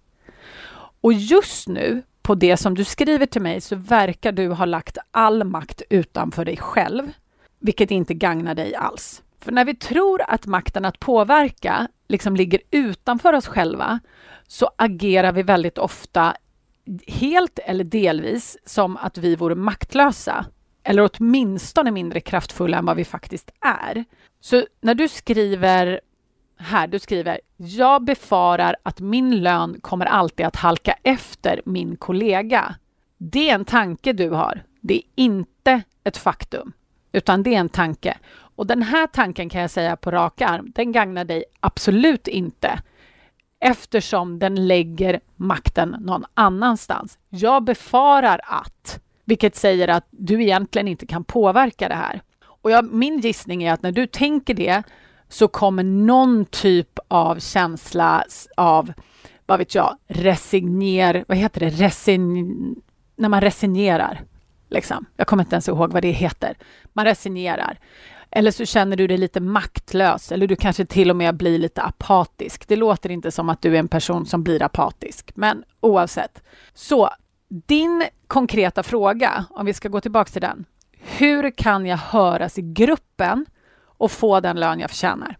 Och 1.01 1.13
just 1.13 1.67
nu, 1.67 2.01
på 2.21 2.35
det 2.35 2.57
som 2.57 2.75
du 2.75 2.83
skriver 2.83 3.25
till 3.25 3.41
mig, 3.41 3.61
så 3.61 3.75
verkar 3.75 4.31
du 4.31 4.49
ha 4.49 4.65
lagt 4.65 4.97
all 5.11 5.43
makt 5.43 5.81
utanför 5.89 6.45
dig 6.45 6.57
själv, 6.57 7.11
vilket 7.59 7.91
inte 7.91 8.13
gagnar 8.13 8.55
dig 8.55 8.75
alls. 8.75 9.23
För 9.39 9.51
när 9.51 9.65
vi 9.65 9.75
tror 9.75 10.21
att 10.27 10.45
makten 10.45 10.85
att 10.85 10.99
påverka 10.99 11.87
liksom 12.07 12.35
ligger 12.35 12.59
utanför 12.71 13.33
oss 13.33 13.47
själva, 13.47 13.99
så 14.47 14.69
agerar 14.75 15.31
vi 15.31 15.43
väldigt 15.43 15.77
ofta 15.77 16.33
helt 17.07 17.59
eller 17.59 17.83
delvis 17.83 18.57
som 18.65 18.97
att 18.97 19.17
vi 19.17 19.35
vore 19.35 19.55
maktlösa 19.55 20.45
eller 20.83 21.09
åtminstone 21.13 21.91
mindre 21.91 22.19
kraftfulla 22.19 22.77
än 22.77 22.85
vad 22.85 22.97
vi 22.97 23.05
faktiskt 23.05 23.51
är. 23.61 24.05
Så 24.41 24.65
när 24.81 24.95
du 24.95 25.07
skriver 25.07 25.99
här, 26.59 26.87
du 26.87 26.99
skriver 26.99 27.39
Jag 27.57 28.03
befarar 28.03 28.75
att 28.83 28.99
min 28.99 29.43
lön 29.43 29.79
kommer 29.81 30.05
alltid 30.05 30.45
att 30.45 30.55
halka 30.55 30.95
efter 31.03 31.61
min 31.65 31.95
kollega. 31.95 32.75
Det 33.17 33.49
är 33.49 33.55
en 33.55 33.65
tanke 33.65 34.13
du 34.13 34.29
har. 34.29 34.63
Det 34.81 34.93
är 34.93 35.01
inte 35.15 35.81
ett 36.03 36.17
faktum, 36.17 36.73
utan 37.11 37.43
det 37.43 37.55
är 37.55 37.59
en 37.59 37.69
tanke. 37.69 38.17
Och 38.55 38.67
den 38.67 38.81
här 38.81 39.07
tanken 39.07 39.49
kan 39.49 39.61
jag 39.61 39.71
säga 39.71 39.95
på 39.95 40.11
rak 40.11 40.41
arm, 40.41 40.71
den 40.75 40.91
gagnar 40.91 41.25
dig 41.25 41.43
absolut 41.59 42.27
inte 42.27 42.79
eftersom 43.59 44.39
den 44.39 44.67
lägger 44.67 45.19
makten 45.35 45.95
någon 45.99 46.25
annanstans. 46.33 47.17
Jag 47.29 47.63
befarar 47.63 48.41
att, 48.43 48.99
vilket 49.25 49.55
säger 49.55 49.87
att 49.87 50.07
du 50.09 50.43
egentligen 50.43 50.87
inte 50.87 51.05
kan 51.05 51.23
påverka 51.23 51.89
det 51.89 51.95
här. 51.95 52.21
Och 52.45 52.71
jag, 52.71 52.93
min 52.93 53.19
gissning 53.19 53.63
är 53.63 53.73
att 53.73 53.81
när 53.81 53.91
du 53.91 54.07
tänker 54.07 54.53
det 54.53 54.83
så 55.29 55.47
kommer 55.47 55.83
någon 55.83 56.45
typ 56.45 56.99
av 57.07 57.39
känsla 57.39 58.23
av, 58.57 58.93
vad 59.45 59.59
vet 59.59 59.75
jag, 59.75 59.97
resigner, 60.07 61.25
vad 61.27 61.37
heter 61.37 61.59
det, 61.59 61.69
resign, 61.69 62.75
när 63.15 63.29
man 63.29 63.41
resignerar. 63.41 64.21
Liksom. 64.69 65.05
Jag 65.15 65.27
kommer 65.27 65.43
inte 65.43 65.55
ens 65.55 65.67
ihåg 65.67 65.93
vad 65.93 66.01
det 66.01 66.11
heter. 66.11 66.57
Man 66.93 67.05
resignerar. 67.05 67.79
Eller 68.31 68.51
så 68.51 68.65
känner 68.65 68.97
du 68.97 69.07
dig 69.07 69.17
lite 69.17 69.39
maktlös 69.39 70.31
eller 70.31 70.47
du 70.47 70.55
kanske 70.55 70.85
till 70.85 71.09
och 71.09 71.15
med 71.15 71.37
blir 71.37 71.57
lite 71.57 71.81
apatisk. 71.81 72.67
Det 72.67 72.75
låter 72.75 73.11
inte 73.11 73.31
som 73.31 73.49
att 73.49 73.61
du 73.61 73.75
är 73.75 73.79
en 73.79 73.87
person 73.87 74.25
som 74.25 74.43
blir 74.43 74.63
apatisk, 74.63 75.31
men 75.35 75.63
oavsett. 75.79 76.43
Så 76.73 77.09
din 77.49 78.03
konkreta 78.27 78.83
fråga, 78.83 79.45
om 79.49 79.65
vi 79.65 79.73
ska 79.73 79.89
gå 79.89 80.01
tillbaka 80.01 80.31
till 80.31 80.41
den. 80.41 80.65
Hur 81.01 81.51
kan 81.51 81.85
jag 81.85 81.97
höras 81.97 82.57
i 82.57 82.61
gruppen 82.61 83.45
och 83.99 84.11
få 84.11 84.39
den 84.39 84.59
lön 84.59 84.79
jag 84.79 84.89
förtjänar? 84.89 85.37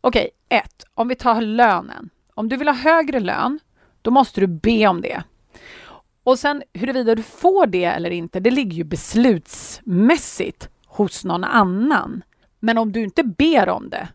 Okej, 0.00 0.30
okay, 0.48 0.58
ett. 0.58 0.84
Om 0.94 1.08
vi 1.08 1.14
tar 1.14 1.40
lönen. 1.40 2.10
Om 2.34 2.48
du 2.48 2.56
vill 2.56 2.68
ha 2.68 2.74
högre 2.74 3.20
lön, 3.20 3.60
då 4.02 4.10
måste 4.10 4.40
du 4.40 4.46
be 4.46 4.86
om 4.86 5.00
det. 5.00 5.22
Och 6.24 6.38
sen 6.38 6.62
huruvida 6.72 7.14
du 7.14 7.22
får 7.22 7.66
det 7.66 7.84
eller 7.84 8.10
inte, 8.10 8.40
det 8.40 8.50
ligger 8.50 8.76
ju 8.76 8.84
beslutsmässigt 8.84 10.68
hos 10.86 11.24
någon 11.24 11.44
annan. 11.44 12.22
Men 12.60 12.78
om 12.78 12.92
du 12.92 13.02
inte 13.02 13.24
ber 13.24 13.68
om 13.68 13.90
det, 13.90 14.08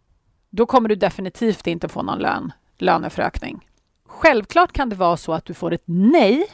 då 0.50 0.66
kommer 0.66 0.90
du 0.90 0.96
definitivt 0.96 1.68
inte 1.68 1.88
få 1.88 2.04
någon 2.04 2.20
lön, 2.20 2.52
löneförökning. 2.78 3.68
Självklart 4.06 4.72
kan 4.72 4.90
det 4.90 4.96
vara 4.96 5.18
så 5.18 5.34
att 5.34 5.46
du 5.46 5.54
får 5.54 5.74
ett 5.74 5.84
nej 5.86 6.48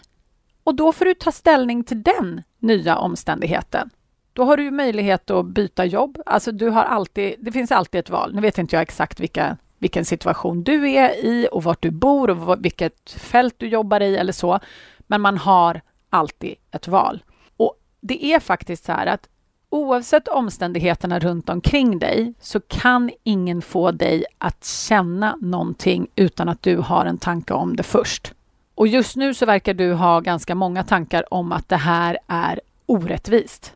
och 0.63 0.75
då 0.75 0.91
får 0.91 1.05
du 1.05 1.13
ta 1.13 1.31
ställning 1.31 1.83
till 1.83 2.03
den 2.03 2.43
nya 2.59 2.97
omständigheten. 2.97 3.89
Då 4.33 4.43
har 4.43 4.57
du 4.57 4.71
möjlighet 4.71 5.29
att 5.29 5.45
byta 5.45 5.85
jobb. 5.85 6.17
Alltså 6.25 6.51
du 6.51 6.69
har 6.69 6.83
alltid, 6.83 7.35
det 7.39 7.51
finns 7.51 7.71
alltid 7.71 7.99
ett 7.99 8.09
val. 8.09 8.35
Nu 8.35 8.41
vet 8.41 8.57
inte 8.57 8.75
jag 8.75 8.83
exakt 8.83 9.19
vilka, 9.19 9.57
vilken 9.79 10.05
situation 10.05 10.63
du 10.63 10.89
är 10.89 11.25
i 11.25 11.47
och 11.51 11.63
vart 11.63 11.81
du 11.81 11.91
bor 11.91 12.29
och 12.29 12.65
vilket 12.65 13.11
fält 13.11 13.55
du 13.57 13.67
jobbar 13.67 14.01
i 14.01 14.17
eller 14.17 14.33
så. 14.33 14.59
Men 14.99 15.21
man 15.21 15.37
har 15.37 15.81
alltid 16.09 16.55
ett 16.71 16.87
val. 16.87 17.23
Och 17.57 17.73
det 18.01 18.25
är 18.25 18.39
faktiskt 18.39 18.85
så 18.85 18.91
här 18.91 19.07
att 19.07 19.29
oavsett 19.69 20.27
omständigheterna 20.27 21.19
runt 21.19 21.49
omkring 21.49 21.99
dig 21.99 22.33
så 22.39 22.59
kan 22.59 23.11
ingen 23.23 23.61
få 23.61 23.91
dig 23.91 24.25
att 24.37 24.65
känna 24.65 25.37
någonting 25.41 26.07
utan 26.15 26.49
att 26.49 26.61
du 26.61 26.77
har 26.77 27.05
en 27.05 27.17
tanke 27.17 27.53
om 27.53 27.75
det 27.75 27.83
först. 27.83 28.33
Och 28.75 28.87
just 28.87 29.15
nu 29.15 29.33
så 29.33 29.45
verkar 29.45 29.73
du 29.73 29.93
ha 29.93 30.19
ganska 30.19 30.55
många 30.55 30.83
tankar 30.83 31.33
om 31.33 31.51
att 31.51 31.69
det 31.69 31.77
här 31.77 32.17
är 32.27 32.59
orättvist. 32.85 33.73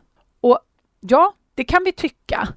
Ja, 1.00 1.34
det 1.54 1.64
kan 1.64 1.82
vi 1.84 1.92
tycka. 1.92 2.48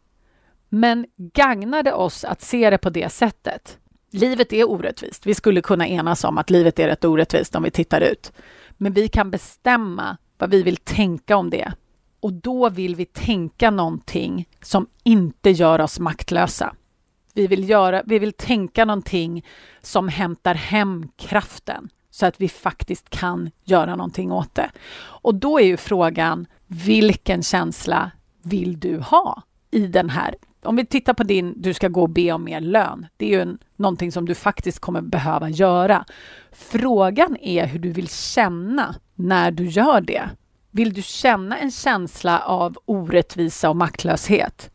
Men 0.70 1.06
gagnar 1.18 1.84
det 1.84 1.94
oss 1.94 2.24
att 2.24 2.42
se 2.42 2.70
det 2.70 2.78
på 2.78 2.90
det 2.90 3.10
sättet? 3.10 3.78
Livet 4.12 4.54
är 4.54 4.70
orättvist. 4.70 5.26
Vi 5.26 5.36
skulle 5.36 5.62
kunna 5.62 5.88
enas 5.88 6.24
om 6.24 6.38
att 6.38 6.50
livet 6.50 6.80
är 6.80 6.88
rätt 6.88 7.06
orättvist 7.06 7.56
om 7.56 7.64
vi 7.64 7.72
tittar 7.72 8.02
ut. 8.02 8.34
Men 8.78 8.94
vi 8.94 9.08
kan 9.08 9.32
bestämma 9.32 10.18
vad 10.38 10.52
vi 10.52 10.64
vill 10.64 10.78
tänka 10.78 11.38
om 11.38 11.50
det. 11.50 11.74
Och 12.20 12.34
då 12.34 12.70
vill 12.70 12.96
vi 12.96 13.06
tänka 13.06 13.72
någonting 13.72 14.50
som 14.62 14.88
inte 15.04 15.50
gör 15.50 15.82
oss 15.82 16.00
maktlösa. 16.00 16.76
Vi 17.34 17.48
vill, 17.48 17.70
göra, 17.70 18.04
vi 18.06 18.20
vill 18.20 18.34
tänka 18.34 18.86
någonting 18.86 19.46
som 19.82 20.08
hämtar 20.08 20.56
hem 20.56 21.08
kraften 21.16 21.90
så 22.10 22.26
att 22.26 22.42
vi 22.42 22.50
faktiskt 22.50 23.10
kan 23.10 23.52
göra 23.64 23.96
någonting 23.96 24.32
åt 24.32 24.56
det. 24.56 24.72
Och 25.02 25.36
då 25.36 25.60
är 25.60 25.66
ju 25.66 25.78
frågan, 25.78 26.46
vilken 26.68 27.44
känsla 27.44 28.12
vill 28.44 28.80
du 28.80 29.00
ha 29.00 29.44
i 29.72 29.88
den 29.88 30.10
här? 30.10 30.36
Om 30.64 30.76
vi 30.76 30.86
tittar 30.86 31.14
på 31.14 31.24
din, 31.24 31.54
du 31.58 31.74
ska 31.74 31.88
gå 31.88 32.02
och 32.02 32.10
be 32.10 32.32
om 32.32 32.44
mer 32.44 32.62
lön. 32.62 33.08
Det 33.18 33.26
är 33.26 33.30
ju 33.30 33.42
en, 33.42 33.58
någonting 33.76 34.12
som 34.12 34.26
du 34.26 34.36
faktiskt 34.36 34.80
kommer 34.80 35.02
behöva 35.02 35.50
göra. 35.50 36.06
Frågan 36.52 37.38
är 37.38 37.66
hur 37.66 37.80
du 37.80 37.92
vill 37.92 38.10
känna 38.10 38.96
när 39.16 39.52
du 39.52 39.66
gör 39.66 40.02
det. 40.02 40.30
Vill 40.72 40.94
du 40.94 41.02
känna 41.02 41.58
en 41.58 41.72
känsla 41.72 42.40
av 42.40 42.78
orättvisa 42.86 43.70
och 43.70 43.76
maktlöshet? 43.76 44.72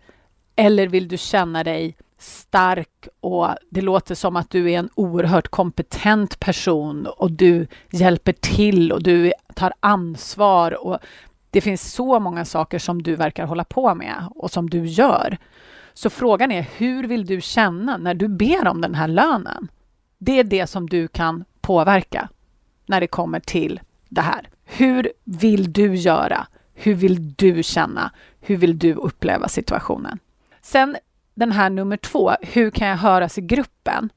Eller 0.56 0.86
vill 0.86 1.08
du 1.08 1.16
känna 1.16 1.64
dig 1.64 1.96
stark 2.18 3.08
och 3.20 3.48
det 3.70 3.80
låter 3.80 4.14
som 4.14 4.36
att 4.36 4.50
du 4.50 4.70
är 4.70 4.78
en 4.78 4.90
oerhört 4.94 5.48
kompetent 5.48 6.40
person 6.40 7.06
och 7.06 7.32
du 7.32 7.66
hjälper 7.90 8.32
till 8.32 8.92
och 8.92 9.02
du 9.02 9.32
tar 9.54 9.72
ansvar 9.80 10.86
och 10.86 10.98
det 11.56 11.60
finns 11.60 11.92
så 11.92 12.20
många 12.20 12.44
saker 12.44 12.78
som 12.78 13.02
du 13.02 13.14
verkar 13.14 13.46
hålla 13.46 13.64
på 13.64 13.94
med 13.94 14.28
och 14.30 14.50
som 14.50 14.70
du 14.70 14.86
gör. 14.86 15.38
Så 15.94 16.10
frågan 16.10 16.52
är, 16.52 16.66
hur 16.76 17.04
vill 17.04 17.26
du 17.26 17.40
känna 17.40 17.96
när 17.96 18.14
du 18.14 18.28
ber 18.28 18.68
om 18.68 18.80
den 18.80 18.94
här 18.94 19.08
lönen? 19.08 19.68
Det 20.18 20.38
är 20.38 20.44
det 20.44 20.66
som 20.66 20.88
du 20.88 21.08
kan 21.08 21.44
påverka 21.60 22.28
när 22.86 23.00
det 23.00 23.06
kommer 23.06 23.40
till 23.40 23.80
det 24.08 24.20
här. 24.20 24.48
Hur 24.64 25.12
vill 25.24 25.72
du 25.72 25.94
göra? 25.94 26.46
Hur 26.74 26.94
vill 26.94 27.34
du 27.34 27.62
känna? 27.62 28.10
Hur 28.40 28.56
vill 28.56 28.78
du 28.78 28.94
uppleva 28.94 29.48
situationen? 29.48 30.18
Sen 30.62 30.96
den 31.34 31.52
här 31.52 31.70
nummer 31.70 31.96
två, 31.96 32.32
hur 32.40 32.70
kan 32.70 32.88
jag 32.88 32.96
höras 32.96 33.38
i 33.38 33.40
gruppen? 33.40 34.08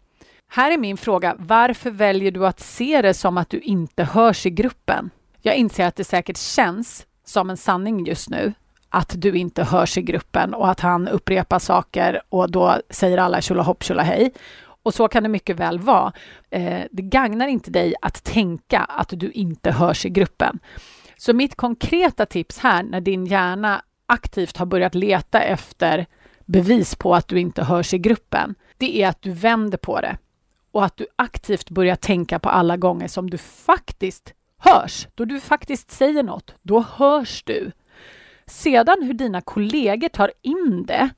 Här 0.47 0.71
är 0.71 0.77
min 0.77 0.97
fråga, 0.97 1.35
varför 1.39 1.91
väljer 1.91 2.31
du 2.31 2.47
att 2.47 2.59
se 2.59 3.01
det 3.01 3.13
som 3.13 3.37
att 3.37 3.49
du 3.49 3.59
inte 3.59 4.03
hörs 4.03 4.45
i 4.45 4.49
gruppen? 4.49 5.09
Jag 5.41 5.55
inser 5.55 5.85
att 5.85 5.95
det 5.95 6.03
säkert 6.03 6.37
känns 6.37 7.05
som 7.29 7.49
en 7.49 7.57
sanning 7.57 8.05
just 8.05 8.29
nu, 8.29 8.53
att 8.89 9.13
du 9.17 9.37
inte 9.37 9.63
hörs 9.63 9.97
i 9.97 10.01
gruppen 10.01 10.53
och 10.53 10.69
att 10.69 10.79
han 10.79 11.07
upprepar 11.07 11.59
saker 11.59 12.21
och 12.29 12.51
då 12.51 12.81
säger 12.89 13.17
alla 13.17 13.41
tjolahopp 13.41 13.83
tjolahej. 13.83 14.33
Och 14.83 14.93
så 14.93 15.07
kan 15.07 15.23
det 15.23 15.29
mycket 15.29 15.55
väl 15.55 15.79
vara. 15.79 16.13
Eh, 16.49 16.81
det 16.91 17.01
gagnar 17.01 17.47
inte 17.47 17.71
dig 17.71 17.95
att 18.01 18.23
tänka 18.23 18.79
att 18.79 19.09
du 19.09 19.31
inte 19.31 19.71
hörs 19.71 20.05
i 20.05 20.09
gruppen. 20.09 20.59
Så 21.17 21.33
mitt 21.33 21.55
konkreta 21.55 22.25
tips 22.25 22.59
här 22.59 22.83
när 22.83 23.01
din 23.01 23.25
hjärna 23.25 23.81
aktivt 24.05 24.57
har 24.57 24.65
börjat 24.65 24.95
leta 24.95 25.41
efter 25.41 26.05
bevis 26.45 26.95
på 26.95 27.15
att 27.15 27.27
du 27.27 27.39
inte 27.39 27.63
hörs 27.63 27.93
i 27.93 27.97
gruppen, 27.97 28.55
det 28.77 29.01
är 29.01 29.09
att 29.09 29.21
du 29.21 29.31
vänder 29.31 29.77
på 29.77 30.01
det 30.01 30.17
och 30.71 30.85
att 30.85 30.97
du 30.97 31.07
aktivt 31.15 31.69
börjar 31.69 31.95
tänka 31.95 32.39
på 32.39 32.49
alla 32.49 32.77
gånger 32.77 33.07
som 33.07 33.29
du 33.29 33.37
faktiskt 33.37 34.33
hörs. 34.59 35.07
Då 35.15 35.25
du 35.25 35.39
faktiskt 35.39 35.91
säger 35.91 36.23
något, 36.23 36.55
då 36.61 36.81
hörs 36.81 37.43
du. 37.43 37.71
Sedan 38.45 39.03
hur 39.03 39.13
dina 39.13 39.41
kollegor 39.41 40.09
tar 40.09 40.31
in 40.41 40.85
det, 40.87 41.09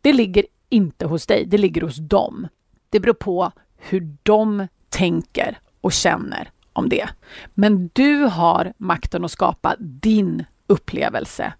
det 0.00 0.12
ligger 0.12 0.44
inte 0.68 1.06
hos 1.06 1.26
dig, 1.26 1.46
det 1.46 1.58
ligger 1.58 1.82
hos 1.82 1.96
dem. 1.96 2.48
Det 2.90 3.00
beror 3.00 3.14
på 3.14 3.52
hur 3.76 4.16
de 4.22 4.68
tänker 4.88 5.58
och 5.80 5.92
känner 5.92 6.50
om 6.72 6.88
det. 6.88 7.08
Men 7.54 7.90
du 7.92 8.14
har 8.16 8.72
makten 8.76 9.24
att 9.24 9.30
skapa 9.30 9.76
din 9.78 10.44
upplevelse 10.66 11.52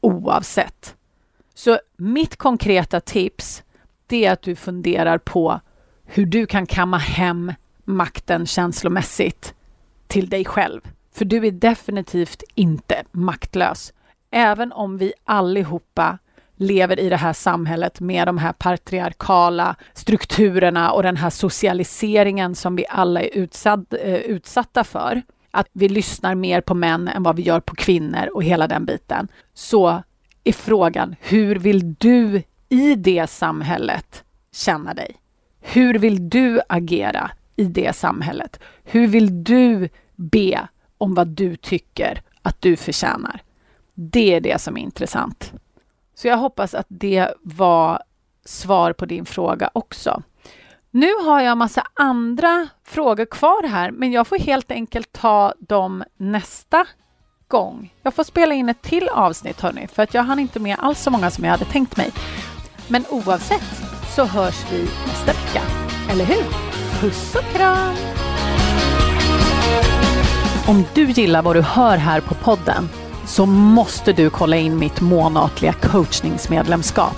oavsett. 0.00 0.96
Så 1.54 1.78
mitt 1.96 2.36
konkreta 2.36 3.00
tips 3.00 3.62
det 4.06 4.24
är 4.24 4.32
att 4.32 4.42
du 4.42 4.56
funderar 4.56 5.18
på 5.18 5.60
hur 6.04 6.26
du 6.26 6.46
kan 6.46 6.66
kamma 6.66 6.98
hem 6.98 7.52
makten 7.84 8.46
känslomässigt 8.46 9.54
till 10.06 10.28
dig 10.28 10.44
själv. 10.44 10.80
För 11.14 11.24
du 11.24 11.46
är 11.46 11.50
definitivt 11.50 12.42
inte 12.54 13.02
maktlös. 13.12 13.92
Även 14.30 14.72
om 14.72 14.98
vi 14.98 15.12
allihopa 15.24 16.18
lever 16.56 17.00
i 17.00 17.08
det 17.08 17.16
här 17.16 17.32
samhället 17.32 18.00
med 18.00 18.28
de 18.28 18.38
här 18.38 18.52
patriarkala 18.52 19.76
strukturerna 19.92 20.92
och 20.92 21.02
den 21.02 21.16
här 21.16 21.30
socialiseringen 21.30 22.54
som 22.54 22.76
vi 22.76 22.84
alla 22.88 23.22
är 23.22 23.30
utsatt, 23.32 23.92
eh, 23.92 24.14
utsatta 24.14 24.84
för. 24.84 25.22
Att 25.50 25.66
vi 25.72 25.88
lyssnar 25.88 26.34
mer 26.34 26.60
på 26.60 26.74
män 26.74 27.08
än 27.08 27.22
vad 27.22 27.36
vi 27.36 27.42
gör 27.42 27.60
på 27.60 27.74
kvinnor 27.74 28.28
och 28.34 28.44
hela 28.44 28.68
den 28.68 28.84
biten. 28.84 29.28
Så 29.54 30.02
är 30.44 30.52
frågan, 30.52 31.16
hur 31.20 31.56
vill 31.56 31.94
du 31.94 32.42
i 32.68 32.94
det 32.94 33.30
samhället 33.30 34.24
känna 34.52 34.94
dig? 34.94 35.16
Hur 35.60 35.94
vill 35.98 36.28
du 36.28 36.60
agera 36.68 37.30
i 37.56 37.64
det 37.64 37.96
samhället? 37.96 38.60
Hur 38.84 39.06
vill 39.06 39.44
du 39.44 39.88
be 40.14 40.68
om 40.98 41.14
vad 41.14 41.28
du 41.28 41.56
tycker 41.56 42.22
att 42.42 42.62
du 42.62 42.76
förtjänar? 42.76 43.42
Det 43.94 44.34
är 44.34 44.40
det 44.40 44.60
som 44.60 44.76
är 44.76 44.80
intressant. 44.80 45.52
Så 46.14 46.28
jag 46.28 46.36
hoppas 46.36 46.74
att 46.74 46.86
det 46.88 47.28
var 47.42 48.02
svar 48.44 48.92
på 48.92 49.06
din 49.06 49.26
fråga 49.26 49.70
också. 49.72 50.22
Nu 50.90 51.14
har 51.24 51.40
jag 51.40 51.58
massa 51.58 51.86
andra 51.94 52.68
frågor 52.84 53.24
kvar 53.24 53.68
här, 53.68 53.90
men 53.90 54.12
jag 54.12 54.26
får 54.26 54.38
helt 54.38 54.70
enkelt 54.70 55.12
ta 55.12 55.54
dem 55.58 56.04
nästa 56.16 56.86
gång. 57.48 57.94
Jag 58.02 58.14
får 58.14 58.24
spela 58.24 58.54
in 58.54 58.68
ett 58.68 58.82
till 58.82 59.08
avsnitt 59.08 59.60
hörni, 59.60 59.88
för 59.88 60.02
att 60.02 60.14
jag 60.14 60.22
hann 60.22 60.38
inte 60.38 60.60
med 60.60 60.76
alls 60.78 61.00
så 61.00 61.10
många 61.10 61.30
som 61.30 61.44
jag 61.44 61.50
hade 61.50 61.64
tänkt 61.64 61.96
mig. 61.96 62.12
Men 62.88 63.04
oavsett 63.10 63.84
så 64.16 64.24
hörs 64.24 64.72
vi 64.72 64.82
nästa 64.82 65.32
vecka, 65.32 65.62
eller 66.10 66.24
hur? 66.24 66.63
Puss 67.04 67.34
och 67.34 67.56
kram! 67.56 67.94
Om 70.66 70.84
du 70.94 71.10
gillar 71.10 71.42
vad 71.42 71.56
du 71.56 71.62
hör 71.62 71.96
här 71.96 72.20
på 72.20 72.34
podden 72.34 72.88
så 73.26 73.46
måste 73.46 74.12
du 74.12 74.30
kolla 74.30 74.56
in 74.56 74.78
mitt 74.78 75.00
månatliga 75.00 75.72
coachningsmedlemskap. 75.72 77.16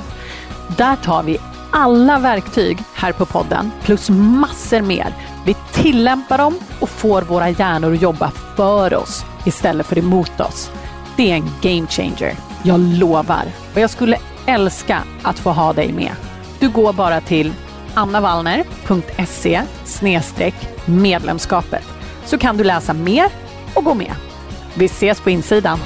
Där 0.77 0.97
tar 0.97 1.23
vi 1.23 1.39
alla 1.71 2.19
verktyg 2.19 2.79
här 2.95 3.13
på 3.13 3.27
podden 3.27 3.71
plus 3.83 4.11
massor 4.11 4.81
mer. 4.81 5.15
Vi 5.45 5.57
tillämpar 5.73 6.39
dem 6.39 6.59
och 6.81 6.89
får 6.89 7.23
våra 7.23 7.51
hjärnor 7.51 7.93
att 7.93 8.03
jobba 8.03 8.31
för 8.57 8.95
oss 8.95 9.25
istället 9.45 9.87
för 9.87 9.99
emot 9.99 10.41
oss. 10.41 10.71
Det 11.17 11.31
är 11.31 11.35
en 11.35 11.51
game 11.63 11.87
changer. 11.87 12.35
Jag 12.63 12.81
lovar. 12.81 13.45
Och 13.75 13.81
jag 13.81 13.91
skulle 13.91 14.19
älska 14.47 15.03
att 15.23 15.39
få 15.39 15.51
ha 15.51 15.73
dig 15.73 15.93
med. 15.93 16.13
Du 16.61 16.69
går 16.69 16.93
bara 16.93 17.21
till 17.21 17.53
annavallner.se 17.97 19.63
medlemskapet 20.87 21.85
så 22.25 22.39
kan 22.39 22.57
du 22.57 22.65
läsa 22.65 22.93
mer 22.93 23.27
och 23.75 23.85
gå 23.85 23.95
med. 23.95 24.13
Vi 24.75 24.85
ses 24.85 25.21
på 25.21 25.31
insidan. 25.31 25.79